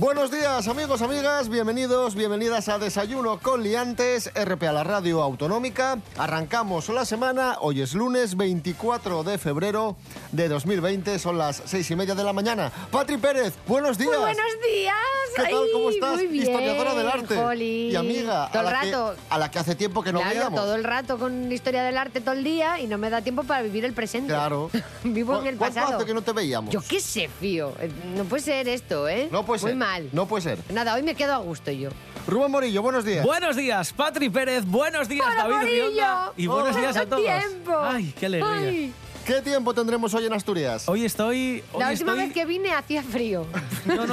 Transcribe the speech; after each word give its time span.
Buenos 0.00 0.30
días 0.30 0.66
amigos, 0.66 1.02
amigas, 1.02 1.50
bienvenidos, 1.50 2.14
bienvenidas 2.14 2.70
a 2.70 2.78
Desayuno 2.78 3.38
con 3.38 3.62
Liantes, 3.62 4.32
RP 4.34 4.62
a 4.62 4.72
la 4.72 4.82
Radio 4.82 5.22
Autonómica. 5.22 5.98
Arrancamos 6.16 6.88
la 6.88 7.04
semana, 7.04 7.58
hoy 7.60 7.82
es 7.82 7.92
lunes 7.92 8.34
24 8.34 9.24
de 9.24 9.36
febrero 9.36 9.98
de 10.32 10.48
2020, 10.48 11.18
son 11.18 11.36
las 11.36 11.62
seis 11.66 11.90
y 11.90 11.96
media 11.96 12.14
de 12.14 12.24
la 12.24 12.32
mañana. 12.32 12.72
Patri 12.90 13.18
Pérez, 13.18 13.52
buenos 13.66 13.98
días. 13.98 14.18
Buenos 14.18 14.52
días. 14.66 15.19
¿Qué 15.36 15.42
tal? 15.42 15.64
¿Cómo 15.72 15.90
estás? 15.90 16.14
Muy 16.14 16.26
bien, 16.26 16.44
Historiadora 16.46 16.94
del 16.94 17.08
arte. 17.08 17.36
Jolín. 17.36 17.90
Y 17.92 17.96
amiga, 17.96 18.48
Todo 18.52 18.62
a, 18.62 18.64
el 18.66 18.70
rato. 18.70 19.14
Que, 19.14 19.34
a 19.34 19.38
la 19.38 19.50
que 19.50 19.58
hace 19.58 19.74
tiempo 19.74 20.02
que 20.02 20.12
no 20.12 20.20
claro, 20.20 20.34
veíamos. 20.34 20.60
todo 20.60 20.74
el 20.74 20.84
rato 20.84 21.18
con 21.18 21.50
historia 21.52 21.82
del 21.82 21.96
arte 21.98 22.20
todo 22.20 22.34
el 22.34 22.44
día 22.44 22.80
y 22.80 22.86
no 22.86 22.98
me 22.98 23.10
da 23.10 23.22
tiempo 23.22 23.42
para 23.44 23.62
vivir 23.62 23.84
el 23.84 23.92
presente. 23.92 24.28
Claro. 24.28 24.70
Vivo 25.04 25.34
en 25.36 25.40
¿Cu- 25.42 25.46
el 25.48 25.56
¿Cuánto 25.56 25.74
pasado. 25.76 25.96
hace 25.98 26.06
que 26.06 26.14
no 26.14 26.22
te 26.22 26.32
veíamos? 26.32 26.72
Yo 26.72 26.80
qué 26.86 27.00
sé, 27.00 27.28
fío. 27.28 27.72
Eh, 27.80 27.90
No 28.16 28.24
puede 28.24 28.42
ser 28.42 28.68
esto, 28.68 29.08
¿eh? 29.08 29.28
No 29.30 29.44
puede 29.44 29.60
Muy 29.62 29.70
ser. 29.70 29.76
mal. 29.78 30.08
No 30.12 30.26
puede 30.26 30.42
ser. 30.42 30.58
Nada, 30.70 30.94
hoy 30.94 31.02
me 31.02 31.14
quedo 31.14 31.34
a 31.34 31.38
gusto 31.38 31.70
yo. 31.70 31.90
Rubén 32.26 32.50
Morillo, 32.50 32.82
buenos 32.82 33.04
días. 33.04 33.24
Buenos 33.24 33.56
días, 33.56 33.92
Patri 33.92 34.28
Pérez. 34.28 34.64
Buenos 34.66 35.08
días, 35.08 35.26
¡Hola, 35.26 35.36
David 35.44 35.54
Morillo! 35.56 35.84
Rionda. 35.84 36.32
Y 36.36 36.46
buenos 36.46 36.76
días 36.76 36.96
a 36.96 37.00
¡Tanto 37.00 37.16
todos. 37.16 37.28
tiempo! 37.28 37.78
Ay, 37.80 38.14
qué 38.18 38.26
alegría. 38.26 38.52
Ay, 38.52 38.92
¿Qué 39.26 39.42
tiempo 39.42 39.72
tendremos 39.74 40.12
hoy 40.14 40.26
en 40.26 40.32
Asturias? 40.32 40.88
Hoy 40.88 41.04
estoy. 41.04 41.62
Hoy 41.72 41.80
la 41.80 41.90
última 41.90 42.12
estoy- 42.12 42.18
vez 42.26 42.32
que 42.34 42.44
vine 42.46 42.72
hacía 42.72 43.02
frío. 43.02 43.46
No, 43.86 44.06
no. 44.06 44.12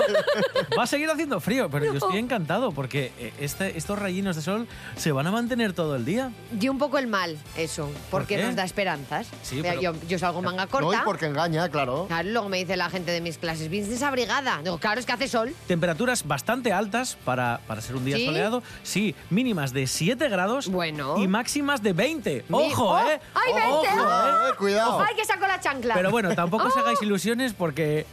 Va 0.78 0.84
a 0.84 0.88
seguir 0.88 1.10
haciendo 1.10 1.42
frío, 1.42 1.70
pero 1.70 1.84
yo 1.88 1.96
estoy 1.96 2.18
encantado 2.20 2.72
porque 2.72 3.12
eh, 3.20 3.34
este- 3.38 3.78
estos 3.78 4.00
rayinos 4.00 4.38
de 4.38 4.42
sol 4.42 4.66
se 4.96 5.12
van 5.12 5.28
a 5.28 5.32
mantener 5.32 5.74
todo 5.74 5.98
el 5.98 6.06
día. 6.06 6.32
Dio 6.52 6.72
un 6.72 6.78
poco 6.78 6.98
el 7.00 7.08
mal 7.08 7.38
eso, 7.58 7.90
porque 8.10 8.38
qué? 8.38 8.44
nos 8.46 8.56
da 8.56 8.64
esperanzas. 8.64 9.28
Sí, 9.44 9.60
O 9.60 9.64
sea, 9.64 9.72
pero- 9.72 9.82
yo, 9.82 9.94
yo 10.08 10.20
salgo 10.20 10.42
manga 10.42 10.64
no, 10.66 10.72
corta. 10.72 11.00
y 11.02 11.04
porque 11.04 11.26
engaña, 11.26 11.68
claro. 11.68 12.06
Claro, 12.08 12.30
luego 12.30 12.48
me 12.48 12.60
dice 12.60 12.78
la 12.78 12.90
gente 12.90 13.12
de 13.12 13.20
mis 13.20 13.38
clases, 13.38 13.68
¿vienes 13.70 13.90
desabrigada? 13.90 14.62
Digo, 14.64 14.78
claro, 14.78 15.02
es 15.02 15.06
que 15.06 15.12
hace 15.12 15.28
sol. 15.28 15.54
Temperaturas 15.68 16.26
bastante 16.26 16.72
altas 16.72 17.18
para, 17.26 17.60
para 17.68 17.82
ser 17.82 17.98
un 17.98 18.06
día 18.06 18.16
¿Sí? 18.16 18.26
soleado. 18.26 18.64
Sí, 18.84 19.16
mínimas 19.30 19.74
de 19.74 19.86
7 19.88 20.30
grados 20.30 20.70
Bueno. 20.70 21.18
y 21.18 21.28
máximas 21.28 21.84
de 21.84 21.92
20. 21.92 22.46
Mi- 22.48 22.58
¡Ojo, 22.72 22.92
¡Oh! 22.92 23.00
eh! 23.00 23.20
¡Ay, 23.34 23.54
20! 23.54 23.68
¡Ojo, 23.70 23.84
Eh, 23.90 24.50
eh! 24.50 24.54
cuidado. 24.58 24.97
¡Ay, 25.02 25.16
que 25.16 25.26
saco 25.26 25.48
la 25.48 25.60
chancla! 25.60 25.94
Pero 25.96 26.12
bueno, 26.12 26.34
tampoco 26.36 26.68
os 26.68 26.76
¡Oh! 26.76 26.80
hagáis 26.80 27.02
ilusiones 27.02 27.54
porque 27.54 28.06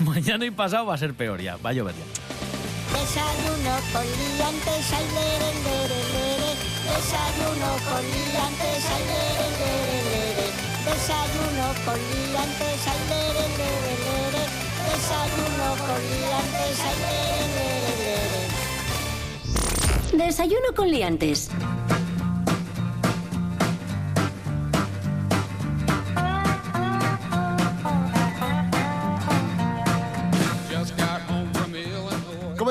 mañana 0.00 0.44
y 0.44 0.50
pasado 0.50 0.86
va 0.86 0.94
a 0.94 0.98
ser 0.98 1.14
peor 1.14 1.40
ya. 1.40 1.56
Va 1.56 1.70
a 1.70 1.72
llover 1.72 1.94
ya. 1.94 2.04
Desayuno 2.98 3.76
con 3.92 4.04
liantes, 4.06 4.92
ay, 4.92 5.06
lere, 5.14 5.50
lere, 5.64 6.00
lere. 6.12 6.50
Desayuno 6.90 7.70
con 7.88 8.02
liantes, 8.02 8.84
ay, 8.90 9.04
lere, 9.10 9.46
lere, 9.60 9.98
lere. 10.10 10.46
Desayuno 10.84 11.66
con 11.84 11.98
liantes, 11.98 12.80
ay, 12.86 13.00
lere, 13.10 13.44
lere, 13.58 13.94
lere. 14.04 14.42
Desayuno 14.90 15.68
con 15.86 16.00
liantes, 16.10 16.76
ay, 16.80 16.96
lere, 17.04 17.44
lere, 17.56 17.92
lere. 18.02 18.40
Desayuno 20.26 20.74
con 20.74 20.88
Liantes. 20.90 21.50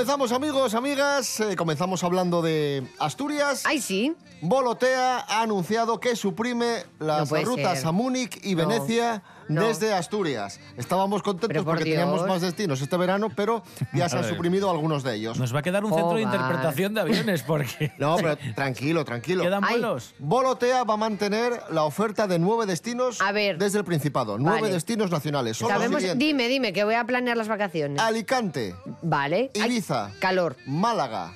Comenzamos 0.09 0.31
amigos, 0.31 0.74
amigas, 0.74 1.40
eh, 1.40 1.56
comenzamos 1.56 2.03
hablando 2.03 2.42
de 2.42 2.84
Asturias. 2.97 3.62
¡Ay, 3.64 3.80
sí! 3.80 4.16
Volotea 4.42 5.20
ha 5.20 5.44
anunciado 5.44 6.00
que 6.00 6.16
suprime 6.16 6.84
las 6.97 7.31
No 7.31 7.44
rutas 7.44 7.78
ser. 7.81 7.88
a 7.88 7.92
Múnich 7.92 8.40
y 8.44 8.56
Venecia 8.56 9.22
no. 9.24 9.38
Desde 9.50 9.94
Asturias. 9.94 10.60
Estábamos 10.78 11.22
contentos 11.24 11.64
por 11.64 11.74
porque 11.76 11.84
teníamos 11.90 12.18
Dios. 12.22 12.28
más 12.28 12.42
destinos 12.42 12.82
este 12.82 12.96
verano, 12.98 13.30
pero 13.36 13.64
ya 13.94 14.08
se 14.10 14.18
han 14.18 14.24
suprimido 14.24 14.70
algunos 14.70 15.04
de 15.04 15.16
ellos. 15.16 15.38
Nos 15.40 15.54
va 15.54 15.60
a 15.60 15.62
quedar 15.64 15.84
un 15.84 15.92
centro 15.92 16.16
de 16.16 16.24
Joder. 16.24 16.40
interpretación 16.40 16.94
de 16.94 17.02
aviones 17.02 17.44
porque 17.44 17.92
No, 17.98 18.16
pero 18.18 18.38
tranquilo, 18.56 19.04
tranquilo. 19.04 19.44
quedan 19.44 19.62
vuelos. 19.62 20.14
Volotea 20.20 20.84
va 20.84 20.94
a 20.94 20.98
mantener 20.98 21.60
la 21.72 21.84
oferta 21.84 22.28
de 22.28 22.40
nueve 22.40 22.66
destinos 22.66 23.20
A 23.22 23.32
ver. 23.32 23.58
desde 23.58 23.80
el 23.80 23.86
Principado. 23.86 24.38
Nueve 24.38 24.62
Vale. 24.62 24.74
destinos 24.74 25.10
nacionales. 25.12 25.58
Son 25.58 25.68
Sabemos, 25.70 26.04
dime, 26.16 26.48
dime, 26.48 26.72
que 26.74 26.84
voy 26.84 26.96
a 26.96 27.04
planear 27.04 27.36
las 27.36 27.48
vacaciones. 27.48 28.00
Alicante, 28.02 28.76
Vale. 29.02 29.50
Ay, 29.56 29.62
Ibiza, 29.72 30.12
calor, 30.20 30.56
Málaga, 30.68 31.31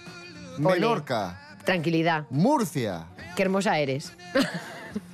Ole. 0.63 0.75
Menorca, 0.75 1.55
tranquilidad. 1.65 2.25
Murcia, 2.29 3.05
Qué 3.35 3.41
hermosa 3.43 3.79
eres. 3.79 4.11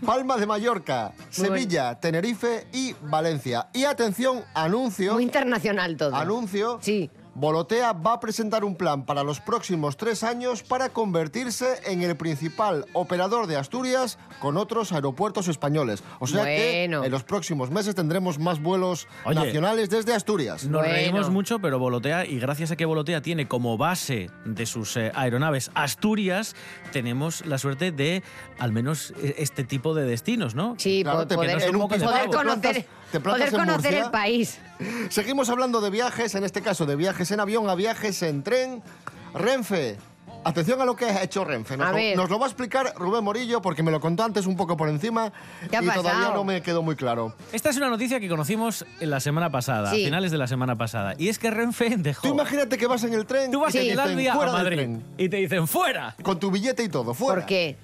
Palma 0.06 0.38
de 0.38 0.46
Mallorca, 0.46 1.14
Sevilla, 1.30 2.00
Tenerife 2.00 2.68
y 2.74 2.94
Valencia. 3.04 3.68
Y 3.74 3.84
atención, 3.84 4.44
anuncio, 4.54 5.14
Muy 5.14 5.24
internacional 5.24 5.98
todo. 5.98 6.16
anuncio. 6.16 6.80
Sí. 6.82 7.10
Volotea 7.40 7.94
va 7.94 8.14
a 8.16 8.20
presentar 8.20 8.66
un 8.66 8.76
plan 8.76 9.06
para 9.06 9.24
los 9.24 9.40
próximos 9.40 9.96
tres 9.96 10.24
años 10.24 10.62
para 10.62 10.90
convertirse 10.90 11.80
en 11.86 12.02
el 12.02 12.18
principal 12.18 12.86
operador 12.92 13.48
de 13.48 13.56
Asturias 13.56 14.18
con 14.42 14.58
otros 14.58 14.92
aeropuertos 14.92 15.48
españoles. 15.48 16.04
O 16.20 16.28
sea 16.28 16.42
Bueno. 16.42 17.00
que 17.02 17.06
en 17.06 17.12
los 17.12 17.24
próximos 17.24 17.72
meses 17.72 17.96
tendremos 17.96 18.40
más 18.40 18.62
vuelos 18.62 19.08
Oye. 19.24 19.36
nacionales 19.36 19.90
desde 19.90 20.14
Asturias. 20.14 20.66
Nos 20.66 20.82
Bueno. 20.82 20.94
reímos 20.94 21.30
mucho, 21.30 21.60
pero 21.60 21.80
Volotea, 21.80 22.26
y 22.26 22.40
gracias 22.40 22.72
a 22.72 22.76
que 22.76 22.84
Volotea 22.84 23.22
tiene 23.22 23.48
como 23.48 23.78
base 23.78 24.30
de 24.44 24.66
sus 24.66 24.98
eh, 24.98 25.14
aeronaves 25.16 25.72
Asturias, 25.76 26.58
tenemos 26.92 27.46
la 27.46 27.58
suerte 27.58 27.94
de 27.94 28.22
al 28.60 28.74
menos 28.74 29.14
eh, 29.22 29.36
este 29.38 29.64
tipo 29.64 29.94
de 29.96 30.04
destinos, 30.04 30.56
¿no? 30.56 30.76
Sí, 30.78 31.04
Claro, 31.04 31.26
poder, 31.26 31.74
un 31.74 31.80
poco 31.80 31.98
de 31.98 32.04
poder 32.04 32.26
conocer, 32.28 32.44
plantas- 32.62 32.86
te 33.12 33.20
plantas 33.20 33.50
poder 33.50 33.62
en 33.62 33.68
conocer 33.68 33.92
Murcia. 33.92 34.06
el 34.06 34.12
país. 34.12 34.60
Seguimos 35.10 35.50
hablando 35.50 35.82
de 35.82 35.90
viajes, 35.90 36.36
en 36.36 36.44
este 36.44 36.62
caso 36.62 36.86
de 36.86 36.96
viajes 36.96 37.30
en 37.32 37.40
avión 37.40 37.70
a 37.70 37.76
viajes 37.76 38.22
en 38.24 38.44
tren. 38.44 38.82
Renfe. 39.34 39.98
Atención 40.42 40.80
a 40.80 40.86
lo 40.86 40.96
que 40.96 41.04
ha 41.04 41.22
hecho 41.22 41.44
Renfe. 41.44 41.76
Nos, 41.76 41.88
A 41.90 41.92
lo, 41.92 42.16
nos 42.16 42.30
lo 42.30 42.40
va 42.40 42.46
a 42.46 42.50
explicar 42.50 42.94
Rubén 42.96 43.26
Morillo 43.26 43.62
porque 43.62 43.84
me 43.84 43.92
lo 43.92 44.00
contó 44.00 44.24
antes 44.24 44.46
un 44.46 44.56
poco 44.56 44.78
por 44.78 44.88
encima 44.88 45.34
¿Qué 45.70 45.76
ha 45.76 45.84
y 45.84 45.86
todavía 45.88 46.12
pasado? 46.14 46.34
no 46.36 46.44
me 46.46 46.62
quedó 46.62 46.82
muy 46.82 46.96
claro. 46.96 47.36
Esta 47.52 47.70
es 47.72 47.76
una 47.78 47.90
noticia 47.90 48.22
que 48.22 48.30
conocimos 48.30 48.86
en 49.02 49.10
la 49.10 49.20
semana 49.20 49.50
pasada, 49.52 49.92
Sí. 49.92 50.02
a 50.02 50.06
finales 50.06 50.32
de 50.32 50.38
la 50.38 50.48
semana 50.48 50.78
pasada, 50.78 51.14
y 51.18 51.28
es 51.28 51.40
que 51.40 51.52
Renfe 51.52 51.94
dejó... 51.98 52.26
Tú 52.26 52.34
imagínate 52.34 52.78
que 52.78 52.88
vas 52.88 53.04
en 53.04 53.14
el 53.16 53.26
tren 53.26 53.52
Tú 53.52 53.60
vas 53.60 53.74
te 53.74 53.82
en 53.86 53.92
el 53.92 54.00
Alvia 54.00 54.32
a 54.32 54.36
"Fuera 54.38 54.52
del 54.54 54.64
Madrid 54.64 54.78
tren", 54.78 55.04
y 55.18 55.28
te 55.28 55.38
dicen 55.38 55.68
¡fuera! 55.68 56.16
con 56.24 56.40
tu 56.40 56.50
billete 56.52 56.84
y 56.86 56.90
todo, 56.90 57.14
fuera. 57.14 57.42
¿Por 57.42 57.46
qué? 57.46 57.76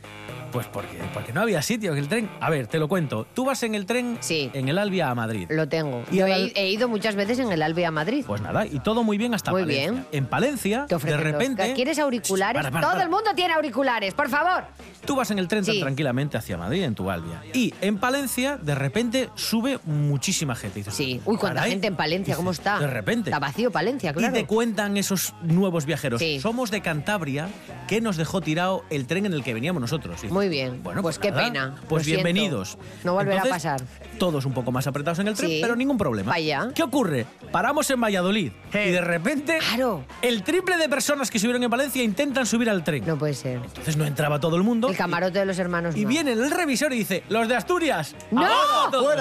Pues 0.55 0.67
porque, 0.67 0.97
porque 1.13 1.33
no 1.33 1.41
había 1.41 1.61
sitio 1.61 1.91
en 1.91 1.97
el 1.97 2.07
tren. 2.07 2.29
A 2.39 2.49
ver, 2.49 2.67
te 2.67 2.79
lo 2.79 2.87
cuento. 2.87 3.27
Tú 3.33 3.45
vas 3.45 3.61
en 3.63 3.75
el 3.75 3.85
tren 3.85 4.17
Sí. 4.21 4.49
en 4.53 4.69
el 4.69 4.77
Albia 4.77 5.09
a 5.09 5.15
Madrid. 5.15 5.47
Lo 5.49 5.67
tengo. 5.67 6.03
Y 6.11 6.17
Yo 6.17 6.25
al- 6.25 6.51
he, 6.55 6.69
ido 6.71 6.87
muchas 6.87 7.15
veces 7.15 7.39
en 7.39 7.51
el 7.51 7.61
Albe 7.61 7.85
a 7.85 7.91
Madrid. 7.91 8.23
Pues 8.25 8.41
nada, 8.41 8.65
y 8.65 8.79
todo 8.79 9.03
muy 9.03 9.17
bien 9.17 9.33
hasta 9.33 9.51
Muy 9.51 9.63
Palencia. 9.63 9.91
bien. 9.91 10.05
En 10.11 10.25
Palencia, 10.27 10.85
Te 10.87 10.95
de 10.97 11.11
los- 11.11 11.19
repente... 11.19 11.73
¿Quieres 11.73 11.99
auriculares? 11.99 12.61
Para, 12.61 12.71
para, 12.71 12.89
Todo 12.91 13.01
el 13.01 13.09
mundo 13.09 13.31
tiene 13.35 13.53
auriculares, 13.53 14.13
por 14.13 14.29
favor. 14.29 14.63
Tú 15.05 15.15
vas 15.15 15.29
en 15.31 15.39
el 15.39 15.47
tren 15.47 15.63
tan 15.65 15.77
tranquilamente 15.79 16.37
hacia 16.37 16.57
Madrid, 16.57 16.83
en 16.83 16.95
tu 16.95 17.11
Albia. 17.11 17.41
Y 17.53 17.73
en 17.81 17.97
Palencia, 17.97 18.57
de 18.57 18.73
repente, 18.75 19.29
sube 19.35 19.77
muchísima 19.85 20.55
gente. 20.55 20.79
Dices, 20.79 20.93
Sí. 20.95 21.21
Uy, 21.25 21.37
cuánta 21.37 21.63
gente 21.63 21.87
en 21.87 21.95
Palencia, 21.95 22.35
¿cómo 22.35 22.51
está? 22.51 22.79
De 22.79 22.87
repente. 22.87 23.29
Está 23.29 23.39
vacío 23.39 23.71
Palencia, 23.71 24.13
claro. 24.13 24.35
Y 24.35 24.39
te 24.41 24.45
cuentan 24.47 24.97
esos 24.97 25.33
nuevos 25.43 25.85
viajeros. 25.85 26.19
Sí. 26.19 26.39
Somos 26.39 26.71
de 26.71 26.81
Cantabria, 26.81 27.49
que 27.87 28.01
nos 28.01 28.17
dejó 28.17 28.41
tirado 28.41 28.83
el 28.89 29.05
tren 29.05 29.25
en 29.25 29.33
el 29.33 29.43
que 29.43 29.53
veníamos 29.53 29.81
nosotros. 29.81 30.15
Dices, 30.15 30.31
Muy 30.31 30.44
bien. 30.49 30.81
Bueno, 30.83 31.01
Pues 31.01 31.19
qué 31.19 31.31
nada, 31.31 31.43
pena. 31.43 31.75
Pues 31.87 32.03
Lo 32.03 32.05
siento. 32.05 32.23
bienvenidos. 32.23 32.77
No 33.03 33.13
volverá 33.13 33.41
a 33.41 33.45
pasar. 33.45 33.81
Todos 34.19 34.45
un 34.45 34.53
poco 34.53 34.71
más 34.71 34.87
apretados 34.87 35.19
en 35.19 35.27
el 35.27 35.35
tren, 35.35 35.49
Sí. 35.49 35.59
pero 35.61 35.75
ningún 35.75 35.97
problema. 35.97 36.31
Vaya. 36.31 36.69
¿Qué 36.73 36.83
ocurre? 36.83 37.25
Paramos 37.51 37.89
en 37.89 37.99
Valladolid 38.01 38.51
y 38.73 38.77
de 38.91 39.01
repente 39.01 39.57
Claro. 39.59 40.03
el 40.21 40.43
triple 40.43 40.77
de 40.77 40.87
personas 40.89 41.29
que 41.29 41.39
subieron 41.39 41.61
en 41.63 41.69
Valencia 41.69 42.03
intentan 42.03 42.45
subir 42.45 42.69
al 42.69 42.83
tren. 42.83 43.03
No 43.05 43.17
puede 43.17 43.33
ser. 43.33 43.57
Entonces 43.63 43.97
no 43.97 44.05
entraba 44.05 44.39
todo 44.39 44.55
el 44.55 44.63
mundo. 44.63 44.89
El 44.89 44.95
camarote 44.97 45.39
de 45.39 45.45
los 45.45 45.59
hermanos. 45.59 45.95
Y 45.95 46.03
no. 46.03 46.09
viene 46.09 46.31
el 46.33 46.49
revisor 46.51 46.93
y 46.93 46.97
dice, 46.99 47.23
los 47.29 47.47
de 47.47 47.55
Asturias. 47.55 48.15
¡No! 48.31 48.45
todos". 48.91 49.15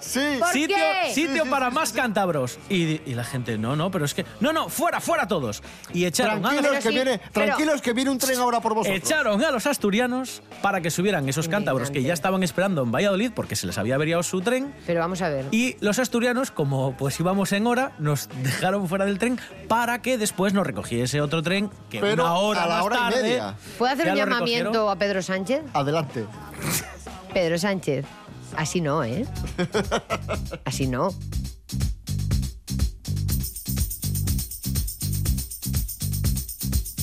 Sí. 0.00 0.36
¿Por 0.38 0.48
Sitio, 0.48 0.76
qué? 0.76 1.12
sitio 1.14 1.46
para 1.48 1.68
sí, 1.68 1.74
más 1.74 1.92
cántabros. 1.92 2.58
Y, 2.68 3.00
y 3.08 3.14
la 3.14 3.22
gente, 3.24 3.56
no, 3.56 3.76
no, 3.76 3.90
pero 3.90 4.04
es 4.04 4.14
que. 4.14 4.24
No, 4.40 4.52
no, 4.52 4.68
fuera, 4.68 5.00
fuera 5.00 5.28
todos. 5.28 5.62
Y 5.92 6.04
echaron, 6.04 6.38
a 6.44 6.48
Tranquilos 6.48 6.74
los, 6.74 6.82
que, 6.84 6.88
sí, 6.90 6.94
viene, 6.94 7.20
pero- 7.32 7.46
tranquilos 7.46 7.82
que 7.82 7.92
viene 7.92 8.10
un 8.10 8.18
tren 8.18 8.38
ahora 8.38 8.60
por 8.60 8.74
vosotros. 8.74 8.98
echaron 8.98 9.42
a 9.44 9.50
los 9.52 9.66
asturianos 9.66 10.42
para 10.60 10.80
que 10.80 10.90
subieran 10.90 11.28
esos 11.28 11.48
cántabros 11.48 11.90
que 11.90 12.02
ya 12.02 12.12
estaban 12.14 12.42
esperando 12.42 12.82
en 12.82 12.90
Valladolid 12.90 13.30
porque 13.34 13.54
se 13.56 13.66
les 13.66 13.78
había 13.78 13.94
averiado 13.94 14.22
su 14.22 14.40
tren. 14.40 14.74
Pero 14.86 15.00
vamos 15.00 15.22
a 15.22 15.28
ver. 15.28 15.46
Y 15.52 15.76
los 15.80 15.98
asturianos, 16.00 16.50
como 16.50 16.96
pues 16.96 17.18
íbamos 17.20 17.52
en 17.52 17.66
hora, 17.66 17.92
nos 17.98 18.28
dejaron 18.42 18.88
fuera 18.88 19.04
del 19.04 19.18
tren 19.18 19.38
para 19.68 20.02
que 20.02 20.18
después 20.18 20.52
nos 20.52 20.66
recogiese 20.66 21.20
otro 21.20 21.42
tren 21.42 21.70
que 21.90 22.00
Pero 22.00 22.24
una 22.24 22.34
hora 22.34 22.64
a 22.64 22.66
la 22.66 22.74
más 22.76 22.84
hora 22.84 22.96
y 22.96 22.98
tarde. 22.98 23.22
media. 23.22 23.54
¿Puedo 23.78 23.92
hacer 23.92 24.08
un 24.10 24.16
llamamiento 24.16 24.70
recogieron. 24.70 24.90
a 24.90 24.96
Pedro 24.98 25.22
Sánchez? 25.22 25.62
Adelante. 25.72 26.26
Pedro 27.32 27.58
Sánchez. 27.58 28.04
Así 28.56 28.80
no, 28.80 29.02
¿eh? 29.04 29.26
Así 30.64 30.86
no. 30.86 31.14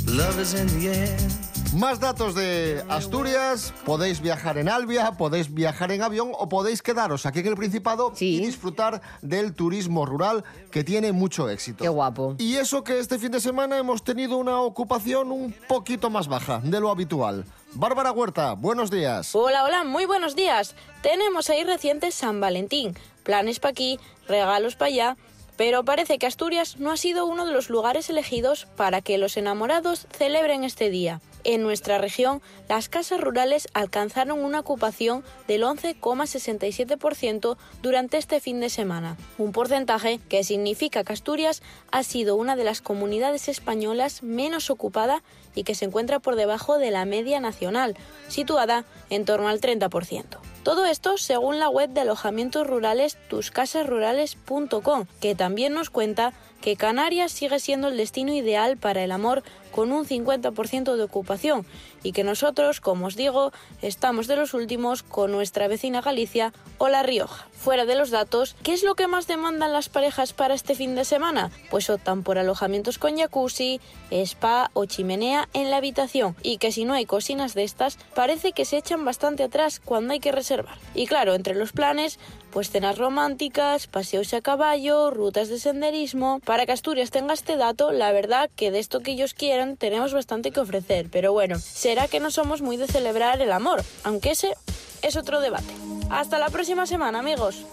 Love 0.05 0.39
is 0.39 0.53
in 0.53 0.67
the 0.79 0.89
air. 0.89 1.48
Más 1.75 1.99
datos 1.99 2.33
de 2.33 2.83
Asturias. 2.89 3.73
Podéis 3.85 4.21
viajar 4.21 4.57
en 4.57 4.69
Albia, 4.69 5.11
podéis 5.11 5.53
viajar 5.53 5.91
en 5.91 6.01
avión 6.01 6.31
o 6.33 6.49
podéis 6.49 6.81
quedaros 6.81 7.27
aquí 7.27 7.39
en 7.39 7.47
el 7.47 7.55
Principado 7.55 8.11
Sí. 8.15 8.37
y 8.37 8.45
disfrutar 8.45 9.01
del 9.21 9.53
turismo 9.53 10.07
rural 10.07 10.43
que 10.71 10.83
tiene 10.83 11.11
mucho 11.11 11.47
éxito. 11.47 11.83
Qué 11.83 11.89
guapo. 11.89 12.33
Y 12.39 12.55
eso 12.55 12.83
que 12.83 12.97
este 12.97 13.19
fin 13.19 13.31
de 13.31 13.39
semana 13.39 13.77
hemos 13.77 14.03
tenido 14.03 14.37
una 14.37 14.59
ocupación 14.61 15.31
un 15.31 15.53
poquito 15.67 16.09
más 16.09 16.27
baja 16.27 16.59
de 16.63 16.79
lo 16.79 16.89
habitual. 16.89 17.45
Bárbara 17.73 18.11
Huerta, 18.11 18.53
buenos 18.53 18.89
días. 18.89 19.35
Hola, 19.35 19.63
hola, 19.63 19.83
muy 19.83 20.05
buenos 20.05 20.35
días. 20.35 20.75
Tenemos 21.03 21.51
ahí 21.51 21.63
reciente 21.63 22.09
San 22.09 22.41
Valentín, 22.41 22.95
planes 23.21 23.59
para 23.59 23.71
aquí, 23.73 23.99
regalos 24.27 24.75
para 24.75 24.87
allá, 24.87 25.17
pero 25.55 25.83
parece 25.85 26.17
que 26.17 26.25
Asturias 26.25 26.77
no 26.79 26.89
ha 26.89 26.97
sido 26.97 27.27
uno 27.27 27.45
de 27.45 27.51
los 27.53 27.69
lugares 27.69 28.09
elegidos 28.09 28.65
para 28.75 29.01
que 29.01 29.19
los 29.19 29.37
enamorados 29.37 30.07
celebren 30.17 30.63
este 30.63 30.89
día. 30.89 31.21
En 31.43 31.63
nuestra 31.63 31.97
región, 31.97 32.41
las 32.67 32.89
casas 32.89 33.21
rurales 33.21 33.69
alcanzaron 33.73 34.43
una 34.43 34.59
ocupación 34.59 35.23
del 35.47 35.63
11,67% 35.63 37.57
durante 37.81 38.17
este 38.17 38.41
fin 38.41 38.59
de 38.59 38.69
semana, 38.69 39.15
un 39.37 39.51
porcentaje 39.51 40.19
que 40.29 40.43
significa 40.43 41.03
que 41.03 41.13
Asturias 41.13 41.61
ha 41.91 42.03
sido 42.03 42.35
una 42.35 42.55
de 42.55 42.65
las 42.65 42.81
comunidades 42.81 43.47
españolas 43.47 44.21
menos 44.21 44.69
ocupada 44.69 45.23
y 45.55 45.63
que 45.63 45.75
se 45.75 45.85
encuentra 45.85 46.19
por 46.19 46.35
debajo 46.35 46.77
de 46.77 46.91
la 46.91 47.05
media 47.05 47.39
nacional, 47.39 47.95
situada 48.27 48.85
en 49.09 49.25
torno 49.25 49.47
al 49.47 49.61
30%. 49.61 50.39
Todo 50.63 50.85
esto 50.85 51.17
según 51.17 51.57
la 51.57 51.69
web 51.69 51.89
de 51.89 52.01
alojamientos 52.01 52.67
rurales 52.67 53.17
tuscasasrurales.com, 53.29 55.05
que 55.21 55.33
también 55.33 55.73
nos 55.73 55.89
cuenta 55.89 56.33
que 56.61 56.75
Canarias 56.75 57.31
sigue 57.31 57.59
siendo 57.59 57.87
el 57.87 57.97
destino 57.97 58.33
ideal 58.33 58.77
para 58.77 59.03
el 59.03 59.11
amor 59.11 59.43
con 59.71 59.91
un 59.91 60.05
50% 60.05 60.95
de 60.95 61.03
ocupación 61.03 61.65
y 62.03 62.11
que 62.11 62.23
nosotros, 62.23 62.79
como 62.81 63.07
os 63.07 63.15
digo, 63.15 63.51
estamos 63.81 64.27
de 64.27 64.35
los 64.35 64.53
últimos 64.53 65.03
con 65.03 65.31
nuestra 65.31 65.67
vecina 65.67 66.01
Galicia 66.01 66.53
o 66.77 66.89
La 66.89 67.03
Rioja. 67.03 67.48
Fuera 67.59 67.85
de 67.85 67.95
los 67.95 68.09
datos, 68.09 68.55
¿qué 68.63 68.71
es 68.71 68.83
lo 68.83 68.95
que 68.95 69.07
más 69.07 69.27
demandan 69.27 69.73
las 69.73 69.89
parejas 69.89 70.31
para 70.31 70.53
este 70.53 70.75
fin 70.75 70.95
de 70.95 71.03
semana? 71.03 71.51
Pues 71.69 71.89
optan 71.89 72.23
por 72.23 72.37
alojamientos 72.37 72.97
con 72.97 73.17
jacuzzi, 73.17 73.81
spa 74.11 74.71
o 74.73 74.85
chimenea 74.85 75.49
en 75.53 75.69
la 75.69 75.75
habitación 75.75 76.37
y 76.41 76.57
que 76.57 76.71
si 76.71 76.85
no 76.85 76.93
hay 76.93 77.05
cocinas 77.05 77.55
de 77.55 77.65
estas, 77.65 77.97
parece 78.15 78.53
que 78.53 78.63
se 78.63 78.77
echan 78.77 79.03
bastante 79.03 79.43
atrás 79.43 79.81
cuando 79.83 80.13
hay 80.13 80.21
que 80.21 80.31
reservar. 80.31 80.77
Y 80.95 81.05
claro, 81.05 81.35
entre 81.35 81.53
los 81.53 81.73
planes, 81.73 82.17
pues 82.49 82.69
cenas 82.69 82.97
románticas, 82.97 83.87
paseos 83.87 84.33
a 84.33 84.39
caballo, 84.39 85.11
rutas 85.11 85.49
de 85.49 85.59
senderismo. 85.59 86.39
Para 86.45 86.65
que 86.65 86.71
Asturias 86.71 87.11
tenga 87.11 87.33
este 87.33 87.57
dato, 87.57 87.91
la 87.91 88.13
verdad 88.13 88.49
que 88.55 88.71
de 88.71 88.79
esto 88.79 89.01
que 89.01 89.11
ellos 89.11 89.33
quieran 89.33 89.75
tenemos 89.75 90.13
bastante 90.13 90.51
que 90.51 90.61
ofrecer, 90.61 91.07
pero 91.11 91.33
bueno, 91.33 91.59
será 91.59 92.07
que 92.07 92.21
no 92.21 92.31
somos 92.31 92.61
muy 92.61 92.77
de 92.77 92.87
celebrar 92.87 93.41
el 93.41 93.51
amor, 93.51 93.83
aunque 94.05 94.31
ese 94.31 94.55
es 95.01 95.17
otro 95.17 95.41
debate. 95.41 95.88
Hasta 96.09 96.39
la 96.39 96.49
próxima 96.49 96.85
semana, 96.85 97.19
amigos. 97.19 97.65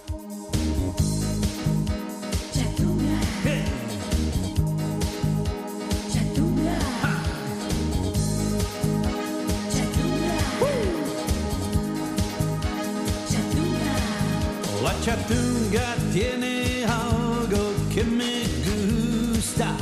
La 14.83 14.95
chatunga 15.01 15.95
tiene 16.13 16.85
algo 16.85 17.73
que 17.93 18.05
me 18.05 18.43
gusta. 18.67 19.75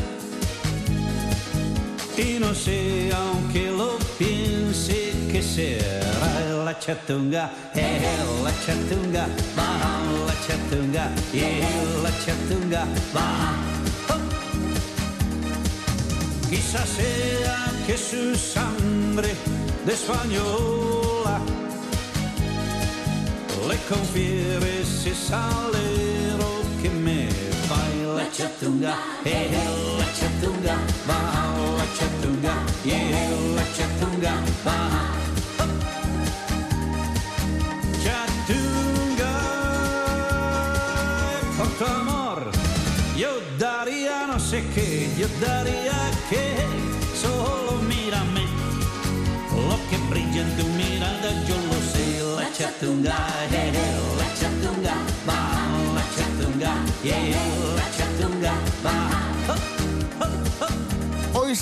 Y 2.17 2.39
no 2.39 2.55
sé, 2.55 3.11
aunque 3.13 3.71
lo 3.73 4.04
la 6.75 6.81
chatunga, 6.81 7.51
eh, 7.75 8.01
la 8.43 8.51
chatunga, 8.67 9.27
va, 9.57 9.67
la 10.27 10.35
chatunga, 10.45 11.05
yeah, 11.33 12.03
la 12.03 12.11
chatunga, 12.25 12.85
va. 13.15 13.27
Quizás 16.51 16.89
sea 16.89 17.73
que 17.87 17.97
su 17.97 18.35
sangre 18.35 19.35
de 19.87 19.93
española 19.93 21.39
le 23.69 23.77
confiere 23.89 24.81
ese 24.83 25.15
salero 25.15 26.51
que 26.83 26.91
me 26.91 27.29
baila 27.71 28.27
chatunga, 28.33 28.97
eh, 29.25 29.49
la 29.99 30.09
chatunga, 30.19 30.77
va 31.09 31.21
la 31.79 31.87
chatunga, 31.97 32.55
yeah, 32.85 33.31
la 33.55 33.65
chatunga, 33.77 34.33
va. 34.67 35.24
Qué, 45.39 45.41
yo 45.41 45.47
daría 45.47 46.11
que 46.31 46.57
solo 47.21 47.73
mírame. 47.83 48.45
Lo 49.51 49.77
que 49.89 49.97
brilla 50.11 50.43
en 50.43 50.57
tu 50.57 50.65
mirada 50.77 51.31
yo 51.47 51.57
lo 51.57 51.79
sé, 51.93 52.07
la 52.37 52.53
chatunga, 52.53 53.17
eh, 53.53 53.73
la 54.19 54.29
chatunga, 54.39 54.95
va, 55.29 55.41
la 55.95 56.05
chatunga, 56.15 56.73
yeah, 57.03 57.19
la 57.19 57.54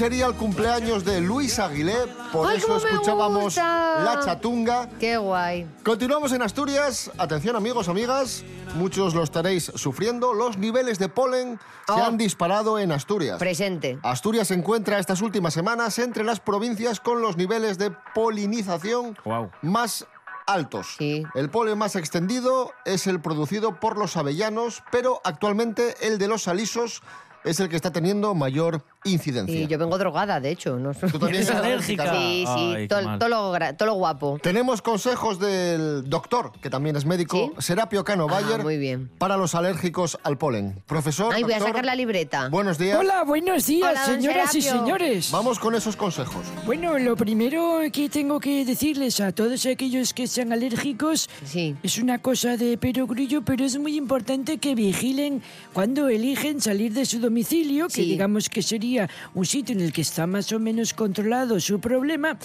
sería 0.03 0.27
el 0.27 0.35
cumpleaños 0.35 1.05
de 1.05 1.21
Luis 1.21 1.61
Aguilé, 1.61 1.95
por 2.33 2.49
¡Ay, 2.49 2.57
eso 2.57 2.77
escuchábamos! 2.77 3.55
La 3.55 4.19
Chatunga. 4.25 4.89
Qué 4.99 5.17
guay. 5.17 5.65
Continuamos 5.85 6.33
en 6.33 6.43
Asturias. 6.43 7.09
Atención 7.19 7.55
amigos, 7.55 7.89
amigas. 7.89 8.43
Muchos 8.75 9.15
lo 9.15 9.23
estaréis 9.23 9.71
sufriendo. 9.77 10.35
Los 10.35 10.59
niveles 10.59 10.99
de 10.99 11.09
polen 11.09 11.61
se 11.87 11.93
Oh. 11.93 12.03
han 12.03 12.19
disparado 12.19 12.81
en 12.81 12.91
Asturias. 12.91 13.39
Presente. 13.39 14.01
Asturias 14.03 14.49
se 14.49 14.55
encuentra 14.55 14.99
estas 14.99 15.23
últimas 15.23 15.55
semanas 15.55 15.97
entre 16.01 16.25
las 16.25 16.41
provincias 16.41 16.99
con 16.99 17.23
los 17.23 17.37
niveles 17.37 17.79
de 17.79 17.93
polinización 18.13 19.17
Guau. 19.25 19.53
más 19.63 20.05
altos. 20.49 20.97
Sí. 20.99 21.23
El 21.37 21.49
polen 21.49 21.79
más 21.79 21.95
extendido 21.95 22.73
es 22.85 23.07
el 23.07 23.21
producido 23.21 23.79
por 23.79 23.97
los 23.97 24.17
avellanos, 24.17 24.83
pero 24.91 25.21
actualmente 25.23 25.95
el 26.09 26.19
de 26.19 26.27
los 26.27 26.49
alisos 26.49 27.05
es 27.45 27.61
el 27.61 27.69
que 27.69 27.77
está 27.77 27.93
teniendo 27.93 28.35
mayor 28.35 28.85
incidencia. 29.05 29.55
Y 29.59 29.67
yo 29.67 29.79
vengo 29.79 29.99
drogada, 29.99 30.41
de 30.41 30.51
hecho. 30.51 30.77
No 30.79 30.93
Tú 30.95 31.19
también 31.19 31.35
¿Es 31.43 31.49
eres 31.49 31.61
alérgica? 31.61 32.13
Sí, 32.15 32.45
sí. 32.47 32.75
Ay, 32.77 32.89
todo, 32.89 33.01
lo, 33.29 33.53
todo 33.77 33.87
lo 33.87 33.95
guapo. 33.95 34.39
Tenemos 34.43 34.83
consejos 34.83 35.39
del 35.39 36.09
doctor, 36.09 36.53
que 36.61 36.71
también 36.71 36.97
es 36.97 37.05
médico, 37.05 37.53
¿Sí? 37.59 37.67
Serapio 37.67 38.05
Cano 38.05 38.27
Ah, 38.31 38.41
Bayer, 38.41 38.63
muy 38.63 38.79
bien. 38.79 39.11
para 39.19 39.37
los 39.37 39.55
alérgicos 39.55 40.19
al 40.23 40.39
polen. 40.39 40.83
Profesor, 40.87 41.35
Ay, 41.35 41.43
voy 41.43 41.53
a 41.53 41.57
doctor, 41.57 41.69
sacar 41.71 41.85
la 41.87 41.95
libreta. 41.95 42.49
buenos 42.49 42.79
días. 42.79 42.99
Hola, 42.99 43.25
buenos 43.25 43.67
días, 43.67 43.91
Hola, 43.91 44.05
señoras 44.07 44.55
y 44.55 44.63
señores. 44.63 45.31
Vamos 45.33 45.59
con 45.59 45.75
esos 45.75 45.97
consejos. 45.97 46.45
Bueno, 46.67 46.99
lo 46.99 47.17
primero 47.17 47.81
que 47.93 48.09
tengo 48.09 48.39
que 48.41 48.65
decirles 48.65 49.21
a 49.21 49.33
todos 49.33 49.67
aquellos 49.67 50.13
que 50.15 50.27
sean 50.27 50.53
alérgicos 50.53 51.29
Sí. 51.45 51.75
es 51.83 51.99
una 51.99 52.19
cosa 52.21 52.57
de 52.57 52.79
perogrullo, 52.79 53.43
pero 53.43 53.65
es 53.65 53.79
muy 53.79 53.97
importante 53.97 54.59
que 54.59 54.75
vigilen 54.75 55.43
cuando 55.73 56.09
eligen 56.09 56.61
salir 56.61 56.93
de 56.93 57.07
su 57.07 57.19
domicilio, 57.19 57.87
que 57.89 57.95
Sí. 57.95 58.05
digamos 58.05 58.49
que 58.49 58.63
sería 58.63 58.92
un 59.35 59.47
sitio 59.47 59.75
en 59.75 59.81
el 59.83 59.93
que 59.93 60.03
está 60.03 60.27
más 60.27 60.53
o 60.53 60.59
menos 60.59 60.95
controlado 60.95 61.59
su 61.61 61.81
problema. 61.81 62.39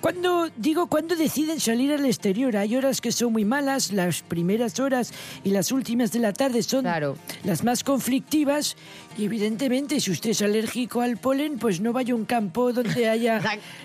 Cuando 0.00 0.48
digo 0.56 0.88
cuando 0.88 1.14
deciden 1.14 1.60
salir 1.60 1.92
al 1.92 2.04
exterior, 2.06 2.56
hay 2.56 2.74
horas 2.74 3.00
que 3.00 3.12
son 3.12 3.32
muy 3.32 3.44
malas, 3.44 3.92
las 3.92 4.22
primeras 4.22 4.80
horas 4.80 5.12
y 5.44 5.50
las 5.50 5.70
últimas 5.70 6.10
de 6.10 6.18
la 6.18 6.32
tarde 6.32 6.64
son 6.64 6.82
Claro. 6.82 7.16
las 7.44 7.62
más 7.62 7.84
conflictivas 7.84 8.76
y 9.16 9.26
evidentemente 9.26 10.00
si 10.00 10.10
usted 10.10 10.30
es 10.30 10.42
alérgico 10.42 11.02
al 11.02 11.18
polen, 11.18 11.56
pues 11.58 11.80
no 11.80 11.92
vaya 11.92 12.14
a 12.14 12.16
un 12.16 12.24
campo 12.24 12.72
donde 12.72 13.08
haya 13.08 13.40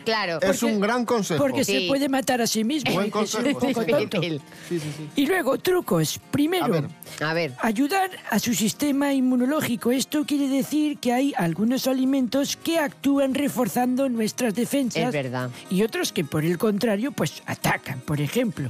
Claro. 0.06 0.40
Es 0.42 0.64
un 0.64 0.80
gran 0.80 1.06
consejo. 1.06 1.40
porque 1.40 1.64
se 1.64 1.82
Sí. 1.82 1.88
puede 1.88 2.10
matar 2.10 2.42
a 2.42 2.48
sí 2.48 2.64
mismo. 2.64 2.92
Buen 2.94 3.06
un 3.06 3.12
consejo, 3.12 3.60
poco 3.60 3.86
tonto. 3.86 4.20
Sí, 4.22 4.40
sí. 4.70 4.80
Y 5.18 5.28
luego, 5.28 5.60
trucos. 5.60 6.20
Primero, 6.32 6.66
A 6.66 6.70
ver. 6.70 6.88
A 7.22 7.34
ver. 7.36 7.54
ayudar 7.60 8.10
a 8.32 8.40
su 8.40 8.56
sistema 8.56 9.14
inmunológico. 9.14 9.92
Esto 9.92 10.26
quiere 10.26 10.48
decir 10.48 10.98
que 10.98 11.14
hay 11.14 11.34
algunos 11.38 11.86
alimentos 11.86 12.07
que 12.56 12.80
actúan 12.80 13.34
reforzando 13.34 14.10
nuestras 14.10 14.54
defensas. 14.56 15.04
Es 15.04 15.12
verdad. 15.12 15.50
Y 15.70 15.84
otros 15.84 16.12
que, 16.12 16.24
por 16.24 16.44
el 16.46 16.58
contrario, 16.58 17.12
pues 17.12 17.42
atacan. 17.46 18.00
Por 18.02 18.22
ejemplo, 18.22 18.70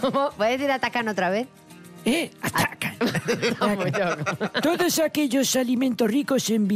¿Puedes 0.36 0.58
decir 0.58 0.70
atacan 0.70 1.08
otra 1.08 1.30
vez? 1.30 1.48
¿eh? 2.04 2.30
Atacan. 2.40 2.96
Todos 4.62 4.98
aquellos 4.98 5.54
alimentos 5.56 6.10
ricos 6.10 6.48
en, 6.50 6.68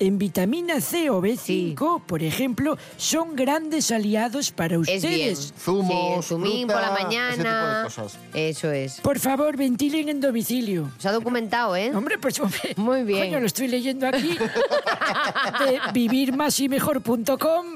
en 0.00 0.18
vitamina 0.18 0.80
C 0.80 1.10
o 1.10 1.20
B5, 1.22 2.02
por 2.04 2.22
ejemplo, 2.22 2.76
son 2.96 3.36
grandes 3.36 3.90
aliados 3.90 4.50
para 4.50 4.76
Es 4.76 4.82
bien. 4.82 4.96
ustedes. 4.96 5.54
Zumos, 5.58 6.26
sí, 6.26 6.34
por 6.34 6.40
la 6.40 6.48
fruta, 6.48 6.58
ese 6.58 6.66
tipo 6.66 6.74
de 6.74 7.04
mañana. 7.04 7.80
cosas. 7.84 8.18
Eso 8.34 8.72
es. 8.72 9.00
Por 9.00 9.18
favor, 9.18 9.56
ventilen 9.56 10.08
en 10.08 10.20
domicilio. 10.20 10.90
Se 10.98 11.08
ha 11.08 11.12
documentado, 11.12 11.76
¿eh? 11.76 11.94
Hombre, 11.94 12.18
pues 12.18 12.40
hombre. 12.40 12.74
Muy 12.76 13.02
bien. 13.04 13.26
Coño, 13.26 13.40
lo 13.40 13.46
estoy 13.46 13.68
leyendo 13.68 14.06
aquí. 14.08 14.36
De 15.64 15.80
vivirmasimejor.com. 15.92 17.66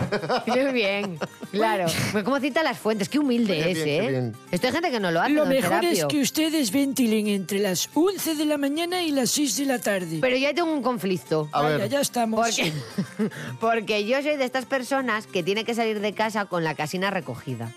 Muy 0.47 0.73
bien, 0.73 1.19
claro. 1.50 1.87
Pues 2.12 2.25
como 2.25 2.38
cita 2.40 2.62
las 2.62 2.78
fuentes, 2.78 3.09
qué 3.09 3.19
humilde 3.19 3.55
Qué 3.55 3.71
es, 3.71 3.85
bien, 3.85 3.87
qué 3.87 3.97
¿eh? 4.07 4.11
bien. 4.11 4.37
Esto 4.50 4.66
hay 4.66 4.73
gente 4.73 4.90
que 4.90 5.00
no 5.00 5.11
lo 5.11 5.21
hace, 5.21 5.33
Lo 5.33 5.47
mejor 5.47 5.85
es 5.85 6.05
que 6.07 6.21
ustedes 6.21 6.71
ventilen 6.73 7.26
entre 7.28 7.59
las 7.59 7.88
11 7.95 8.35
de 8.35 8.45
la 8.45 8.59
mañana 8.59 9.02
y 9.02 9.11
las 9.12 9.31
6 9.31 9.57
de 9.59 9.64
la 9.66 9.78
tarde. 9.78 10.19
Pero 10.21 10.37
yo 10.37 10.55
tengo 10.55 10.73
un 10.73 10.83
conflicto. 10.83 11.49
A 11.52 11.62
Vaya, 11.62 11.76
ver. 11.78 11.88
ya 11.90 12.00
estamos. 12.00 12.40
Porque, 12.40 12.73
porque 13.61 14.05
yo 14.07 14.23
soy 14.23 14.37
de 14.37 14.45
estas 14.45 14.64
personas 14.66 15.26
que 15.26 15.43
tiene 15.43 15.64
que 15.64 15.75
salir 15.75 16.00
de 16.00 16.12
casa 16.12 16.47
con 16.47 16.64
la 16.64 16.75
casina 16.75 17.11
recogida. 17.11 17.73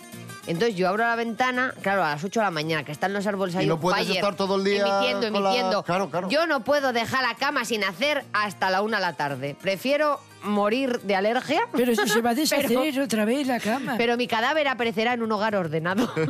Entonces 0.48 0.76
yo 0.76 0.88
abro 0.90 1.04
la 1.04 1.16
ventana, 1.16 1.74
claro, 1.82 2.04
a 2.04 2.10
las 2.12 2.24
8 2.24 2.40
de 2.40 2.44
la 2.46 2.52
mañana, 2.52 2.84
que 2.84 2.92
están 2.92 3.14
los 3.14 3.28
árboles 3.28 3.56
ahí. 3.56 3.66
Y 3.66 3.68
no 3.68 3.80
puedes 3.80 4.06
fire, 4.06 4.16
estar 4.18 4.36
todo 4.36 4.56
el 4.56 4.64
día 4.64 4.86
Emitiendo, 5.00 5.30
la- 5.40 5.50
emitiendo. 5.50 5.84
Claro, 5.84 6.10
claro. 6.10 6.30
Yo 6.30 6.48
no 6.48 6.64
puedo 6.64 6.92
dejar 6.94 7.22
la 7.24 7.36
cama 7.36 7.66
sin 7.66 7.84
hacer 7.84 8.24
hasta 8.34 8.70
la 8.70 8.82
1 8.82 8.96
de 8.98 9.02
la 9.02 9.14
tarde. 9.14 9.56
Prefiero 9.62 10.20
morir 10.42 11.02
de 11.02 11.16
alergia. 11.16 11.62
Pero 11.74 11.92
eso 11.92 12.08
se 12.08 12.22
va 12.22 12.32
a 12.32 12.34
deshacer 12.36 12.68
Pero- 12.80 13.04
otra 13.04 13.26
vez 13.26 13.46
la 13.48 13.60
cama. 13.60 13.96
Pero 13.98 14.18
mi 14.18 14.28
cadáver 14.28 14.68
aparecerá 14.70 15.14
en 15.14 15.22
un 15.22 15.32
hogar 15.32 15.56
ordenado. 15.56 16.10